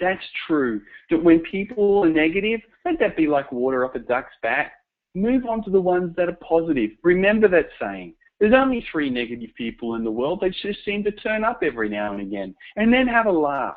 That's 0.00 0.24
true. 0.46 0.80
That 1.10 1.22
when 1.22 1.40
people 1.40 2.04
are 2.04 2.08
negative, 2.08 2.60
let 2.84 2.98
that 3.00 3.16
be 3.16 3.26
like 3.26 3.50
water 3.52 3.84
off 3.84 3.94
a 3.94 3.98
duck's 3.98 4.34
back. 4.42 4.72
Move 5.14 5.44
on 5.46 5.62
to 5.64 5.70
the 5.70 5.80
ones 5.80 6.14
that 6.16 6.28
are 6.28 6.38
positive. 6.48 6.90
Remember 7.02 7.48
that 7.48 7.68
saying. 7.80 8.14
There's 8.40 8.54
only 8.54 8.86
three 8.92 9.10
negative 9.10 9.50
people 9.56 9.96
in 9.96 10.04
the 10.04 10.10
world. 10.10 10.40
They 10.40 10.50
just 10.50 10.84
seem 10.84 11.02
to 11.04 11.10
turn 11.10 11.42
up 11.42 11.60
every 11.62 11.88
now 11.88 12.12
and 12.12 12.22
again, 12.22 12.54
and 12.76 12.92
then 12.92 13.08
have 13.08 13.26
a 13.26 13.32
laugh. 13.32 13.76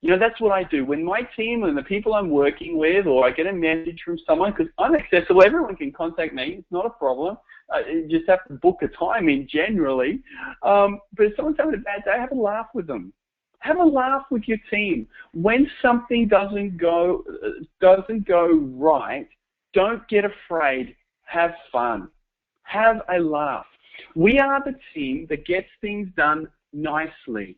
You 0.00 0.10
know, 0.10 0.18
that's 0.18 0.40
what 0.40 0.52
I 0.52 0.62
do. 0.62 0.84
When 0.84 1.04
my 1.04 1.22
team 1.36 1.64
and 1.64 1.76
the 1.76 1.82
people 1.82 2.14
I'm 2.14 2.30
working 2.30 2.78
with, 2.78 3.06
or 3.06 3.26
I 3.26 3.32
get 3.32 3.48
a 3.48 3.52
message 3.52 4.00
from 4.04 4.18
someone, 4.26 4.52
because 4.52 4.72
I'm 4.78 4.94
accessible, 4.94 5.42
everyone 5.42 5.74
can 5.74 5.92
contact 5.92 6.32
me. 6.32 6.56
It's 6.58 6.70
not 6.70 6.86
a 6.86 6.90
problem. 6.90 7.36
Uh, 7.74 7.80
you 7.90 8.08
just 8.08 8.28
have 8.28 8.46
to 8.46 8.54
book 8.54 8.78
a 8.82 8.88
time 8.88 9.28
in 9.28 9.48
generally. 9.50 10.20
Um, 10.62 11.00
but 11.16 11.26
if 11.26 11.36
someone's 11.36 11.56
having 11.58 11.74
a 11.74 11.78
bad 11.78 12.04
day, 12.04 12.16
have 12.16 12.30
a 12.30 12.34
laugh 12.34 12.68
with 12.74 12.86
them. 12.86 13.12
Have 13.58 13.78
a 13.78 13.84
laugh 13.84 14.26
with 14.30 14.46
your 14.46 14.58
team. 14.70 15.08
When 15.32 15.68
something 15.82 16.28
doesn't 16.28 16.76
go 16.76 17.24
uh, 17.44 17.64
doesn't 17.80 18.26
go 18.26 18.52
right, 18.76 19.28
don't 19.74 20.06
get 20.08 20.24
afraid. 20.24 20.94
Have 21.24 21.54
fun. 21.72 22.08
Have 22.62 23.02
a 23.12 23.18
laugh. 23.18 23.66
We 24.14 24.38
are 24.38 24.62
the 24.64 24.76
team 24.94 25.26
that 25.28 25.44
gets 25.44 25.68
things 25.80 26.08
done 26.16 26.46
nicely. 26.72 27.56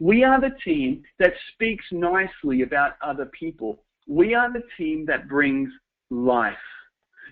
We 0.00 0.24
are 0.24 0.40
the 0.40 0.56
team 0.64 1.02
that 1.18 1.32
speaks 1.52 1.84
nicely 1.92 2.62
about 2.62 2.92
other 3.02 3.26
people. 3.26 3.84
We 4.08 4.34
are 4.34 4.50
the 4.50 4.62
team 4.78 5.04
that 5.06 5.28
brings 5.28 5.70
life. 6.08 6.54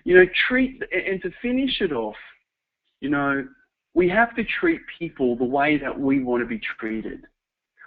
You 0.05 0.17
know, 0.17 0.25
treat, 0.47 0.81
and 0.91 1.21
to 1.23 1.31
finish 1.41 1.81
it 1.81 1.91
off, 1.91 2.15
you 3.01 3.09
know, 3.09 3.45
we 3.95 4.07
have 4.09 4.35
to 4.35 4.43
treat 4.59 4.81
people 4.99 5.35
the 5.35 5.43
way 5.43 5.77
that 5.79 5.99
we 5.99 6.23
want 6.23 6.43
to 6.43 6.47
be 6.47 6.61
treated. 6.79 7.25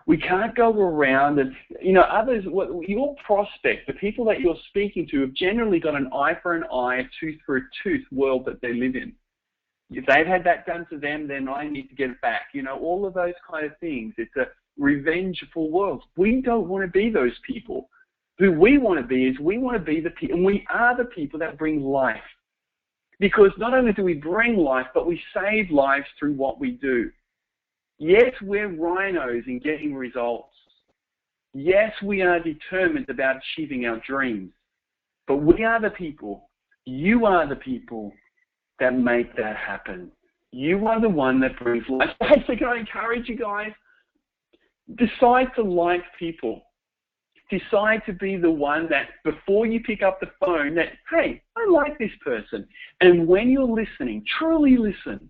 We 0.06 0.16
can't 0.16 0.54
go 0.56 0.72
around 0.72 1.38
and, 1.38 1.54
you 1.80 1.92
know, 1.92 2.02
others, 2.02 2.44
what, 2.48 2.88
your 2.88 3.14
prospect, 3.24 3.86
the 3.86 3.92
people 3.92 4.24
that 4.24 4.40
you're 4.40 4.56
speaking 4.68 5.06
to, 5.12 5.20
have 5.20 5.32
generally 5.32 5.78
got 5.78 5.94
an 5.94 6.10
eye 6.12 6.36
for 6.42 6.54
an 6.54 6.64
eye, 6.74 6.96
a 6.96 7.04
tooth 7.20 7.38
for 7.46 7.58
a 7.58 7.60
tooth 7.84 8.04
world 8.10 8.44
that 8.46 8.60
they 8.60 8.74
live 8.74 8.96
in. 8.96 9.12
If 9.90 10.06
they've 10.06 10.26
had 10.26 10.42
that 10.44 10.66
done 10.66 10.86
to 10.90 10.98
them, 10.98 11.28
then 11.28 11.48
I 11.48 11.68
need 11.68 11.88
to 11.88 11.94
get 11.94 12.10
it 12.10 12.20
back. 12.20 12.48
You 12.52 12.62
know, 12.62 12.78
all 12.78 13.06
of 13.06 13.14
those 13.14 13.34
kind 13.48 13.64
of 13.64 13.78
things. 13.78 14.14
It's 14.18 14.34
a 14.36 14.46
revengeful 14.78 15.70
world. 15.70 16.02
We 16.16 16.40
don't 16.40 16.68
want 16.68 16.84
to 16.84 16.90
be 16.90 17.10
those 17.10 17.38
people. 17.46 17.88
Who 18.38 18.52
we 18.52 18.78
want 18.78 19.00
to 19.00 19.06
be 19.06 19.26
is 19.26 19.38
we 19.38 19.58
want 19.58 19.76
to 19.76 19.84
be 19.84 20.00
the 20.00 20.10
people, 20.10 20.36
and 20.36 20.44
we 20.44 20.66
are 20.72 20.96
the 20.96 21.04
people 21.04 21.38
that 21.40 21.58
bring 21.58 21.82
life. 21.82 22.16
Because 23.20 23.50
not 23.58 23.74
only 23.74 23.92
do 23.92 24.02
we 24.02 24.14
bring 24.14 24.56
life, 24.56 24.86
but 24.94 25.06
we 25.06 25.20
save 25.34 25.70
lives 25.70 26.06
through 26.18 26.34
what 26.34 26.58
we 26.58 26.72
do. 26.72 27.10
Yes, 27.98 28.32
we're 28.42 28.68
rhinos 28.68 29.44
in 29.46 29.60
getting 29.60 29.94
results. 29.94 30.48
Yes, 31.54 31.92
we 32.02 32.22
are 32.22 32.40
determined 32.40 33.08
about 33.10 33.36
achieving 33.36 33.86
our 33.86 34.00
dreams. 34.06 34.50
But 35.28 35.36
we 35.36 35.62
are 35.62 35.80
the 35.80 35.90
people, 35.90 36.50
you 36.84 37.26
are 37.26 37.46
the 37.46 37.56
people 37.56 38.12
that 38.80 38.98
make 38.98 39.36
that 39.36 39.56
happen. 39.56 40.10
You 40.50 40.86
are 40.86 41.00
the 41.00 41.08
one 41.08 41.40
that 41.40 41.58
brings 41.58 41.84
life. 41.88 42.08
So 42.46 42.66
I 42.66 42.78
encourage 42.78 43.28
you 43.28 43.36
guys? 43.36 43.72
Decide 44.96 45.48
to 45.56 45.62
like 45.62 46.02
people 46.18 46.62
decide 47.52 48.00
to 48.06 48.14
be 48.14 48.36
the 48.36 48.50
one 48.50 48.88
that 48.88 49.08
before 49.24 49.66
you 49.66 49.78
pick 49.80 50.02
up 50.02 50.18
the 50.20 50.30
phone 50.40 50.74
that, 50.74 50.88
hey, 51.10 51.42
I 51.54 51.68
like 51.70 51.98
this 51.98 52.10
person. 52.24 52.66
And 53.02 53.28
when 53.28 53.50
you're 53.50 53.64
listening, 53.64 54.24
truly 54.38 54.78
listen. 54.78 55.28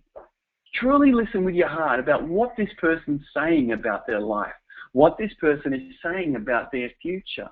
Truly 0.75 1.12
listen 1.12 1.44
with 1.44 1.54
your 1.54 1.68
heart 1.68 2.00
about 2.00 2.26
what 2.26 2.52
this 2.56 2.71
person's 2.80 3.21
saying 3.37 3.73
about 3.73 4.06
their 4.06 4.21
life, 4.21 4.54
what 4.92 5.18
this 5.18 5.32
person 5.40 5.75
is 5.75 5.82
saying 6.02 6.37
about 6.37 6.71
their 6.73 6.90
future. 7.02 7.50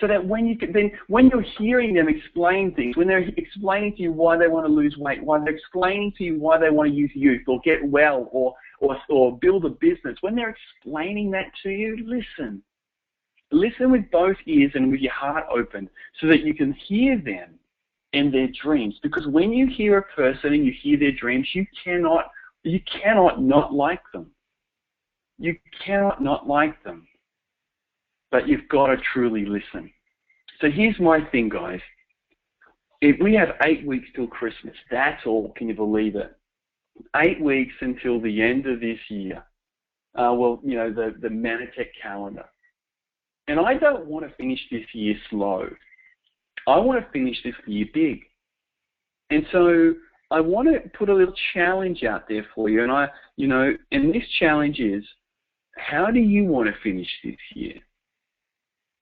so 0.00 0.06
that 0.06 0.24
when 0.24 0.46
you 0.46 0.56
can, 0.56 0.72
then 0.72 0.90
when 1.08 1.28
you're 1.28 1.44
hearing 1.58 1.94
them 1.94 2.08
explain 2.08 2.74
things, 2.74 2.96
when 2.96 3.08
they're 3.08 3.28
explaining 3.36 3.96
to 3.96 4.02
you 4.02 4.12
why 4.12 4.36
they 4.36 4.48
want 4.48 4.66
to 4.66 4.72
lose 4.72 4.96
weight, 4.98 5.22
why 5.22 5.38
they're 5.38 5.54
explaining 5.54 6.12
to 6.18 6.24
you 6.24 6.38
why 6.38 6.58
they 6.58 6.70
want 6.70 6.90
to 6.90 6.94
use 6.94 7.10
youth 7.14 7.42
or 7.46 7.60
get 7.64 7.84
well 7.84 8.28
or 8.32 8.54
or 8.80 8.98
or 9.08 9.38
build 9.38 9.64
a 9.64 9.70
business, 9.70 10.16
when 10.20 10.34
they're 10.34 10.56
explaining 10.76 11.30
that 11.32 11.52
to 11.62 11.70
you, 11.70 11.96
listen. 12.06 12.62
Listen 13.52 13.92
with 13.92 14.10
both 14.10 14.36
ears 14.46 14.72
and 14.74 14.90
with 14.90 15.00
your 15.00 15.12
heart 15.12 15.44
open 15.50 15.88
so 16.20 16.26
that 16.26 16.42
you 16.42 16.52
can 16.52 16.72
hear 16.72 17.16
them 17.16 17.50
and 18.12 18.34
their 18.34 18.48
dreams. 18.60 18.96
Because 19.02 19.26
when 19.28 19.52
you 19.52 19.68
hear 19.68 19.98
a 19.98 20.02
person 20.02 20.52
and 20.52 20.66
you 20.66 20.72
hear 20.82 20.98
their 20.98 21.12
dreams, 21.12 21.48
you 21.54 21.64
cannot 21.84 22.30
you 22.64 22.80
cannot 23.02 23.40
not 23.40 23.72
like 23.72 24.02
them. 24.12 24.30
You 25.38 25.56
cannot 25.84 26.22
not 26.22 26.48
like 26.48 26.82
them 26.82 27.06
but 28.36 28.46
you've 28.46 28.68
got 28.68 28.88
to 28.88 28.98
truly 29.14 29.46
listen. 29.46 29.90
So 30.60 30.70
here's 30.70 31.00
my 31.00 31.24
thing, 31.32 31.48
guys. 31.48 31.80
If 33.00 33.16
we 33.18 33.32
have 33.34 33.56
eight 33.62 33.86
weeks 33.86 34.08
till 34.14 34.26
Christmas, 34.26 34.74
that's 34.90 35.24
all. 35.24 35.54
Can 35.56 35.68
you 35.68 35.74
believe 35.74 36.16
it? 36.16 36.35
Eight 37.16 37.40
weeks 37.40 37.74
until 37.80 38.20
the 38.20 38.42
end 38.42 38.66
of 38.66 38.80
this 38.80 38.98
year. 39.08 39.44
Uh, 40.14 40.32
well, 40.34 40.60
you 40.64 40.76
know, 40.76 40.92
the, 40.92 41.14
the 41.20 41.28
Mannatech 41.28 41.88
calendar. 42.00 42.44
And 43.48 43.60
I 43.60 43.74
don't 43.74 44.06
want 44.06 44.26
to 44.28 44.34
finish 44.36 44.60
this 44.70 44.86
year 44.92 45.14
slow. 45.30 45.68
I 46.66 46.78
want 46.78 47.04
to 47.04 47.10
finish 47.12 47.36
this 47.44 47.54
year 47.66 47.86
big. 47.94 48.20
And 49.30 49.46
so 49.52 49.94
I 50.30 50.40
want 50.40 50.68
to 50.68 50.88
put 50.98 51.08
a 51.08 51.14
little 51.14 51.34
challenge 51.54 52.02
out 52.02 52.28
there 52.28 52.46
for 52.54 52.68
you. 52.68 52.82
And 52.82 52.90
I, 52.90 53.08
you 53.36 53.46
know, 53.46 53.72
and 53.92 54.12
this 54.12 54.26
challenge 54.38 54.80
is, 54.80 55.04
how 55.76 56.10
do 56.10 56.20
you 56.20 56.44
want 56.44 56.68
to 56.68 56.74
finish 56.82 57.08
this 57.22 57.36
year? 57.54 57.74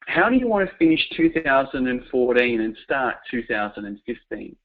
How 0.06 0.28
do 0.28 0.36
you 0.36 0.46
want 0.46 0.68
to 0.68 0.76
finish 0.76 1.00
2014 1.16 2.60
and 2.60 2.76
start 2.84 3.16
2015? 3.30 4.56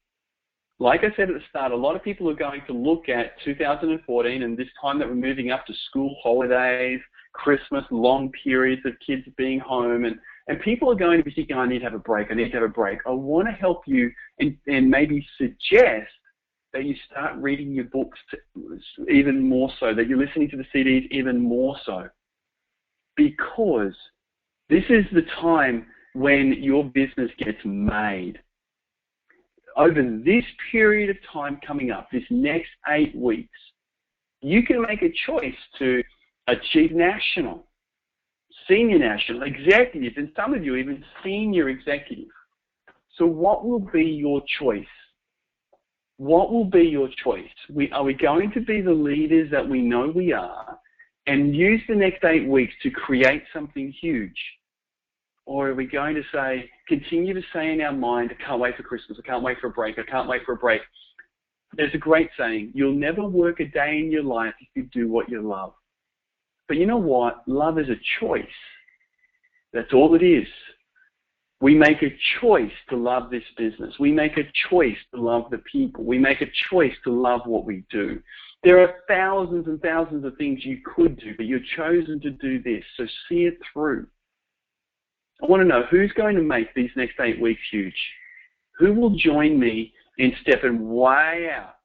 Like 0.80 1.00
I 1.00 1.14
said 1.14 1.28
at 1.28 1.34
the 1.34 1.42
start, 1.50 1.72
a 1.72 1.76
lot 1.76 1.94
of 1.94 2.02
people 2.02 2.30
are 2.30 2.34
going 2.34 2.62
to 2.66 2.72
look 2.72 3.10
at 3.10 3.38
2014 3.44 4.42
and 4.42 4.56
this 4.56 4.66
time 4.80 4.98
that 4.98 5.06
we're 5.06 5.14
moving 5.14 5.50
up 5.50 5.66
to 5.66 5.74
school 5.86 6.16
holidays, 6.22 7.00
Christmas, 7.34 7.84
long 7.90 8.32
periods 8.42 8.80
of 8.86 8.94
kids 9.06 9.22
being 9.36 9.60
home, 9.60 10.06
and, 10.06 10.18
and 10.48 10.58
people 10.62 10.90
are 10.90 10.94
going 10.94 11.18
to 11.18 11.22
be 11.22 11.32
thinking, 11.32 11.54
I 11.54 11.68
need 11.68 11.80
to 11.80 11.84
have 11.84 11.92
a 11.92 11.98
break, 11.98 12.28
I 12.30 12.34
need 12.34 12.48
to 12.52 12.54
have 12.54 12.62
a 12.62 12.68
break. 12.68 13.00
I 13.06 13.10
want 13.10 13.46
to 13.46 13.52
help 13.52 13.82
you 13.86 14.10
and, 14.38 14.56
and 14.68 14.88
maybe 14.88 15.24
suggest 15.36 16.08
that 16.72 16.84
you 16.86 16.94
start 17.10 17.36
reading 17.36 17.72
your 17.72 17.84
books 17.84 18.18
even 19.06 19.46
more 19.46 19.70
so, 19.78 19.94
that 19.94 20.08
you're 20.08 20.24
listening 20.24 20.48
to 20.48 20.56
the 20.56 20.64
CDs 20.74 21.06
even 21.10 21.38
more 21.38 21.76
so. 21.84 22.08
Because 23.16 23.94
this 24.70 24.84
is 24.88 25.04
the 25.12 25.26
time 25.42 25.84
when 26.14 26.54
your 26.54 26.84
business 26.84 27.30
gets 27.38 27.58
made. 27.66 28.38
Over 29.76 30.02
this 30.24 30.44
period 30.72 31.10
of 31.10 31.16
time 31.32 31.60
coming 31.66 31.90
up, 31.90 32.08
this 32.10 32.24
next 32.30 32.70
eight 32.88 33.14
weeks, 33.14 33.58
you 34.42 34.62
can 34.62 34.82
make 34.82 35.02
a 35.02 35.12
choice 35.26 35.54
to 35.78 36.02
achieve 36.48 36.92
national, 36.92 37.66
senior 38.68 38.98
national, 38.98 39.42
executive, 39.42 40.14
and 40.16 40.30
some 40.34 40.54
of 40.54 40.64
you 40.64 40.76
even 40.76 41.04
senior 41.22 41.68
executive. 41.68 42.28
So 43.16 43.26
what 43.26 43.64
will 43.64 43.80
be 43.80 44.04
your 44.04 44.42
choice? 44.58 44.86
What 46.16 46.52
will 46.52 46.64
be 46.64 46.82
your 46.82 47.08
choice? 47.22 47.48
We, 47.70 47.90
are 47.92 48.04
we 48.04 48.14
going 48.14 48.50
to 48.52 48.60
be 48.60 48.80
the 48.80 48.92
leaders 48.92 49.50
that 49.50 49.66
we 49.66 49.80
know 49.80 50.12
we 50.14 50.32
are 50.32 50.78
and 51.26 51.54
use 51.54 51.80
the 51.88 51.94
next 51.94 52.24
eight 52.24 52.46
weeks 52.46 52.74
to 52.82 52.90
create 52.90 53.42
something 53.52 53.92
huge? 54.00 54.36
Or 55.50 55.68
are 55.68 55.74
we 55.74 55.84
going 55.84 56.14
to 56.14 56.22
say, 56.32 56.70
continue 56.86 57.34
to 57.34 57.42
say 57.52 57.72
in 57.72 57.80
our 57.80 57.92
mind, 57.92 58.30
I 58.30 58.40
can't 58.40 58.60
wait 58.60 58.76
for 58.76 58.84
Christmas, 58.84 59.18
I 59.18 59.26
can't 59.26 59.42
wait 59.42 59.58
for 59.60 59.66
a 59.66 59.72
break, 59.72 59.98
I 59.98 60.08
can't 60.08 60.28
wait 60.28 60.42
for 60.46 60.52
a 60.52 60.56
break. 60.56 60.80
There's 61.76 61.92
a 61.92 61.98
great 61.98 62.30
saying, 62.38 62.70
you'll 62.72 62.94
never 62.94 63.24
work 63.24 63.58
a 63.58 63.64
day 63.64 63.98
in 63.98 64.12
your 64.12 64.22
life 64.22 64.54
if 64.60 64.68
you 64.76 64.84
do 64.92 65.08
what 65.08 65.28
you 65.28 65.42
love. 65.42 65.72
But 66.68 66.76
you 66.76 66.86
know 66.86 66.98
what? 66.98 67.42
Love 67.48 67.80
is 67.80 67.88
a 67.88 67.98
choice. 68.20 68.46
That's 69.72 69.92
all 69.92 70.14
it 70.14 70.22
is. 70.22 70.46
We 71.60 71.74
make 71.74 72.04
a 72.04 72.16
choice 72.40 72.70
to 72.90 72.96
love 72.96 73.28
this 73.28 73.42
business. 73.56 73.92
We 73.98 74.12
make 74.12 74.36
a 74.36 74.48
choice 74.70 74.98
to 75.12 75.20
love 75.20 75.50
the 75.50 75.58
people. 75.58 76.04
We 76.04 76.16
make 76.16 76.42
a 76.42 76.52
choice 76.70 76.94
to 77.02 77.12
love 77.12 77.40
what 77.46 77.64
we 77.64 77.82
do. 77.90 78.22
There 78.62 78.80
are 78.80 79.00
thousands 79.08 79.66
and 79.66 79.82
thousands 79.82 80.24
of 80.24 80.36
things 80.36 80.64
you 80.64 80.78
could 80.94 81.18
do, 81.18 81.34
but 81.36 81.46
you've 81.46 81.66
chosen 81.76 82.20
to 82.20 82.30
do 82.30 82.62
this. 82.62 82.84
So 82.96 83.04
see 83.28 83.46
it 83.46 83.58
through. 83.72 84.06
I 85.42 85.46
want 85.46 85.62
to 85.62 85.68
know 85.68 85.84
who's 85.90 86.12
going 86.12 86.36
to 86.36 86.42
make 86.42 86.74
these 86.74 86.90
next 86.96 87.18
eight 87.20 87.40
weeks 87.40 87.60
huge. 87.70 87.94
Who 88.78 88.94
will 88.94 89.10
join 89.10 89.58
me 89.58 89.92
in 90.18 90.32
stepping 90.42 90.90
way 90.90 91.50
out 91.54 91.76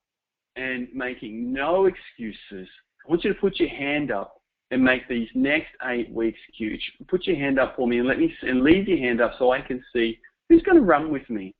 and 0.55 0.87
making 0.93 1.53
no 1.53 1.85
excuses? 1.85 2.67
I 3.05 3.09
want 3.09 3.23
you 3.23 3.33
to 3.33 3.39
put 3.39 3.59
your 3.59 3.69
hand 3.69 4.11
up 4.11 4.41
and 4.71 4.83
make 4.83 5.07
these 5.07 5.29
next 5.35 5.69
eight 5.85 6.11
weeks 6.11 6.39
huge. 6.57 6.81
Put 7.07 7.27
your 7.27 7.37
hand 7.37 7.59
up 7.59 7.75
for 7.75 7.87
me 7.87 7.99
and 7.99 8.07
let 8.07 8.19
me 8.19 8.33
and 8.41 8.63
leave 8.63 8.87
your 8.87 8.97
hand 8.97 9.21
up 9.21 9.33
so 9.37 9.51
I 9.51 9.61
can 9.61 9.83
see 9.93 10.19
who's 10.49 10.63
going 10.63 10.77
to 10.77 10.83
run 10.83 11.11
with 11.11 11.29
me. 11.29 11.53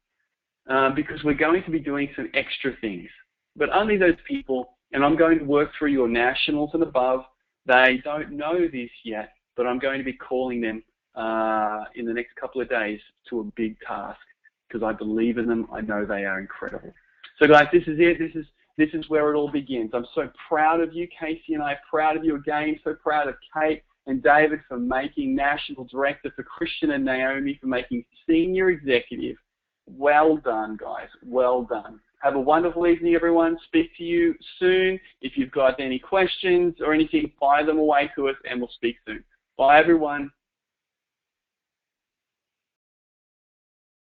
Uh, 0.67 0.89
because 0.89 1.23
we're 1.23 1.36
going 1.36 1.62
to 1.63 1.69
be 1.69 1.77
doing 1.77 2.10
some 2.15 2.27
extra 2.34 2.71
things, 2.81 3.08
but 3.55 3.69
only 3.69 3.97
those 3.97 4.15
people. 4.27 4.77
And 4.93 5.05
I'm 5.05 5.15
going 5.15 5.38
to 5.38 5.45
work 5.45 5.69
through 5.77 5.91
your 5.91 6.08
nationals 6.08 6.71
and 6.73 6.81
above. 6.81 7.21
They 7.67 8.01
don't 8.03 8.31
know 8.31 8.67
this 8.67 8.89
yet, 9.03 9.34
but 9.55 9.67
I'm 9.67 9.77
going 9.77 9.99
to 9.99 10.03
be 10.03 10.13
calling 10.13 10.62
them 10.62 10.81
uh, 11.15 11.86
in 11.95 12.06
the 12.06 12.13
next 12.13 12.36
couple 12.36 12.62
of 12.62 12.69
days 12.69 12.99
to 13.30 13.39
a 13.39 13.43
big 13.56 13.78
task 13.88 14.19
because 14.67 14.84
I 14.84 14.91
believe 14.93 15.38
in 15.38 15.47
them. 15.47 15.67
I 15.71 15.82
know 15.82 16.06
they 16.06 16.25
are 16.25 16.39
incredible. 16.39 16.93
So 17.39 17.47
guys, 17.47 17.67
this 17.71 17.84
is 17.84 17.97
it. 17.99 18.19
This 18.19 18.36
is 18.36 18.45
this 18.78 18.89
is 18.93 19.10
where 19.10 19.32
it 19.32 19.38
all 19.38 19.49
begins. 19.49 19.91
I'm 19.93 20.06
so 20.13 20.30
proud 20.49 20.82
of 20.82 20.93
you, 20.93 21.08
Casey 21.17 21.54
and 21.54 21.63
I. 21.63 21.78
Proud 21.89 22.17
of 22.17 22.25
you 22.25 22.36
again. 22.36 22.78
So 22.84 22.93
proud 22.93 23.30
of 23.30 23.36
Kate 23.54 23.84
and 24.08 24.21
David 24.21 24.60
for 24.67 24.78
making 24.78 25.36
national 25.36 25.86
director, 25.86 26.32
for 26.36 26.43
Christian 26.43 26.91
and 26.91 27.06
Naomi 27.06 27.58
for 27.60 27.67
making 27.67 28.06
senior 28.28 28.69
executive. 28.69 29.38
Well 29.88 30.38
done, 30.38 30.78
guys. 30.78 31.08
Well 31.23 31.63
done. 31.63 31.99
Have 32.21 32.36
a 32.36 32.39
wonderful 32.39 32.88
evening, 32.88 33.13
everyone. 33.13 33.58
Speak 33.65 33.95
to 33.97 34.04
you 34.04 34.36
soon. 34.60 34.99
If 35.21 35.38
you've 35.38 35.51
got 35.51 35.80
any 35.80 35.99
questions 35.99 36.75
or 36.82 36.93
anything, 36.93 37.32
fire 37.39 37.65
them 37.65 37.78
away 37.78 38.12
to 38.15 38.30
us, 38.30 38.36
and 38.49 38.60
we'll 38.60 38.71
speak 38.75 38.97
soon. 39.06 39.23
Bye, 39.58 39.80
everyone. 39.80 40.32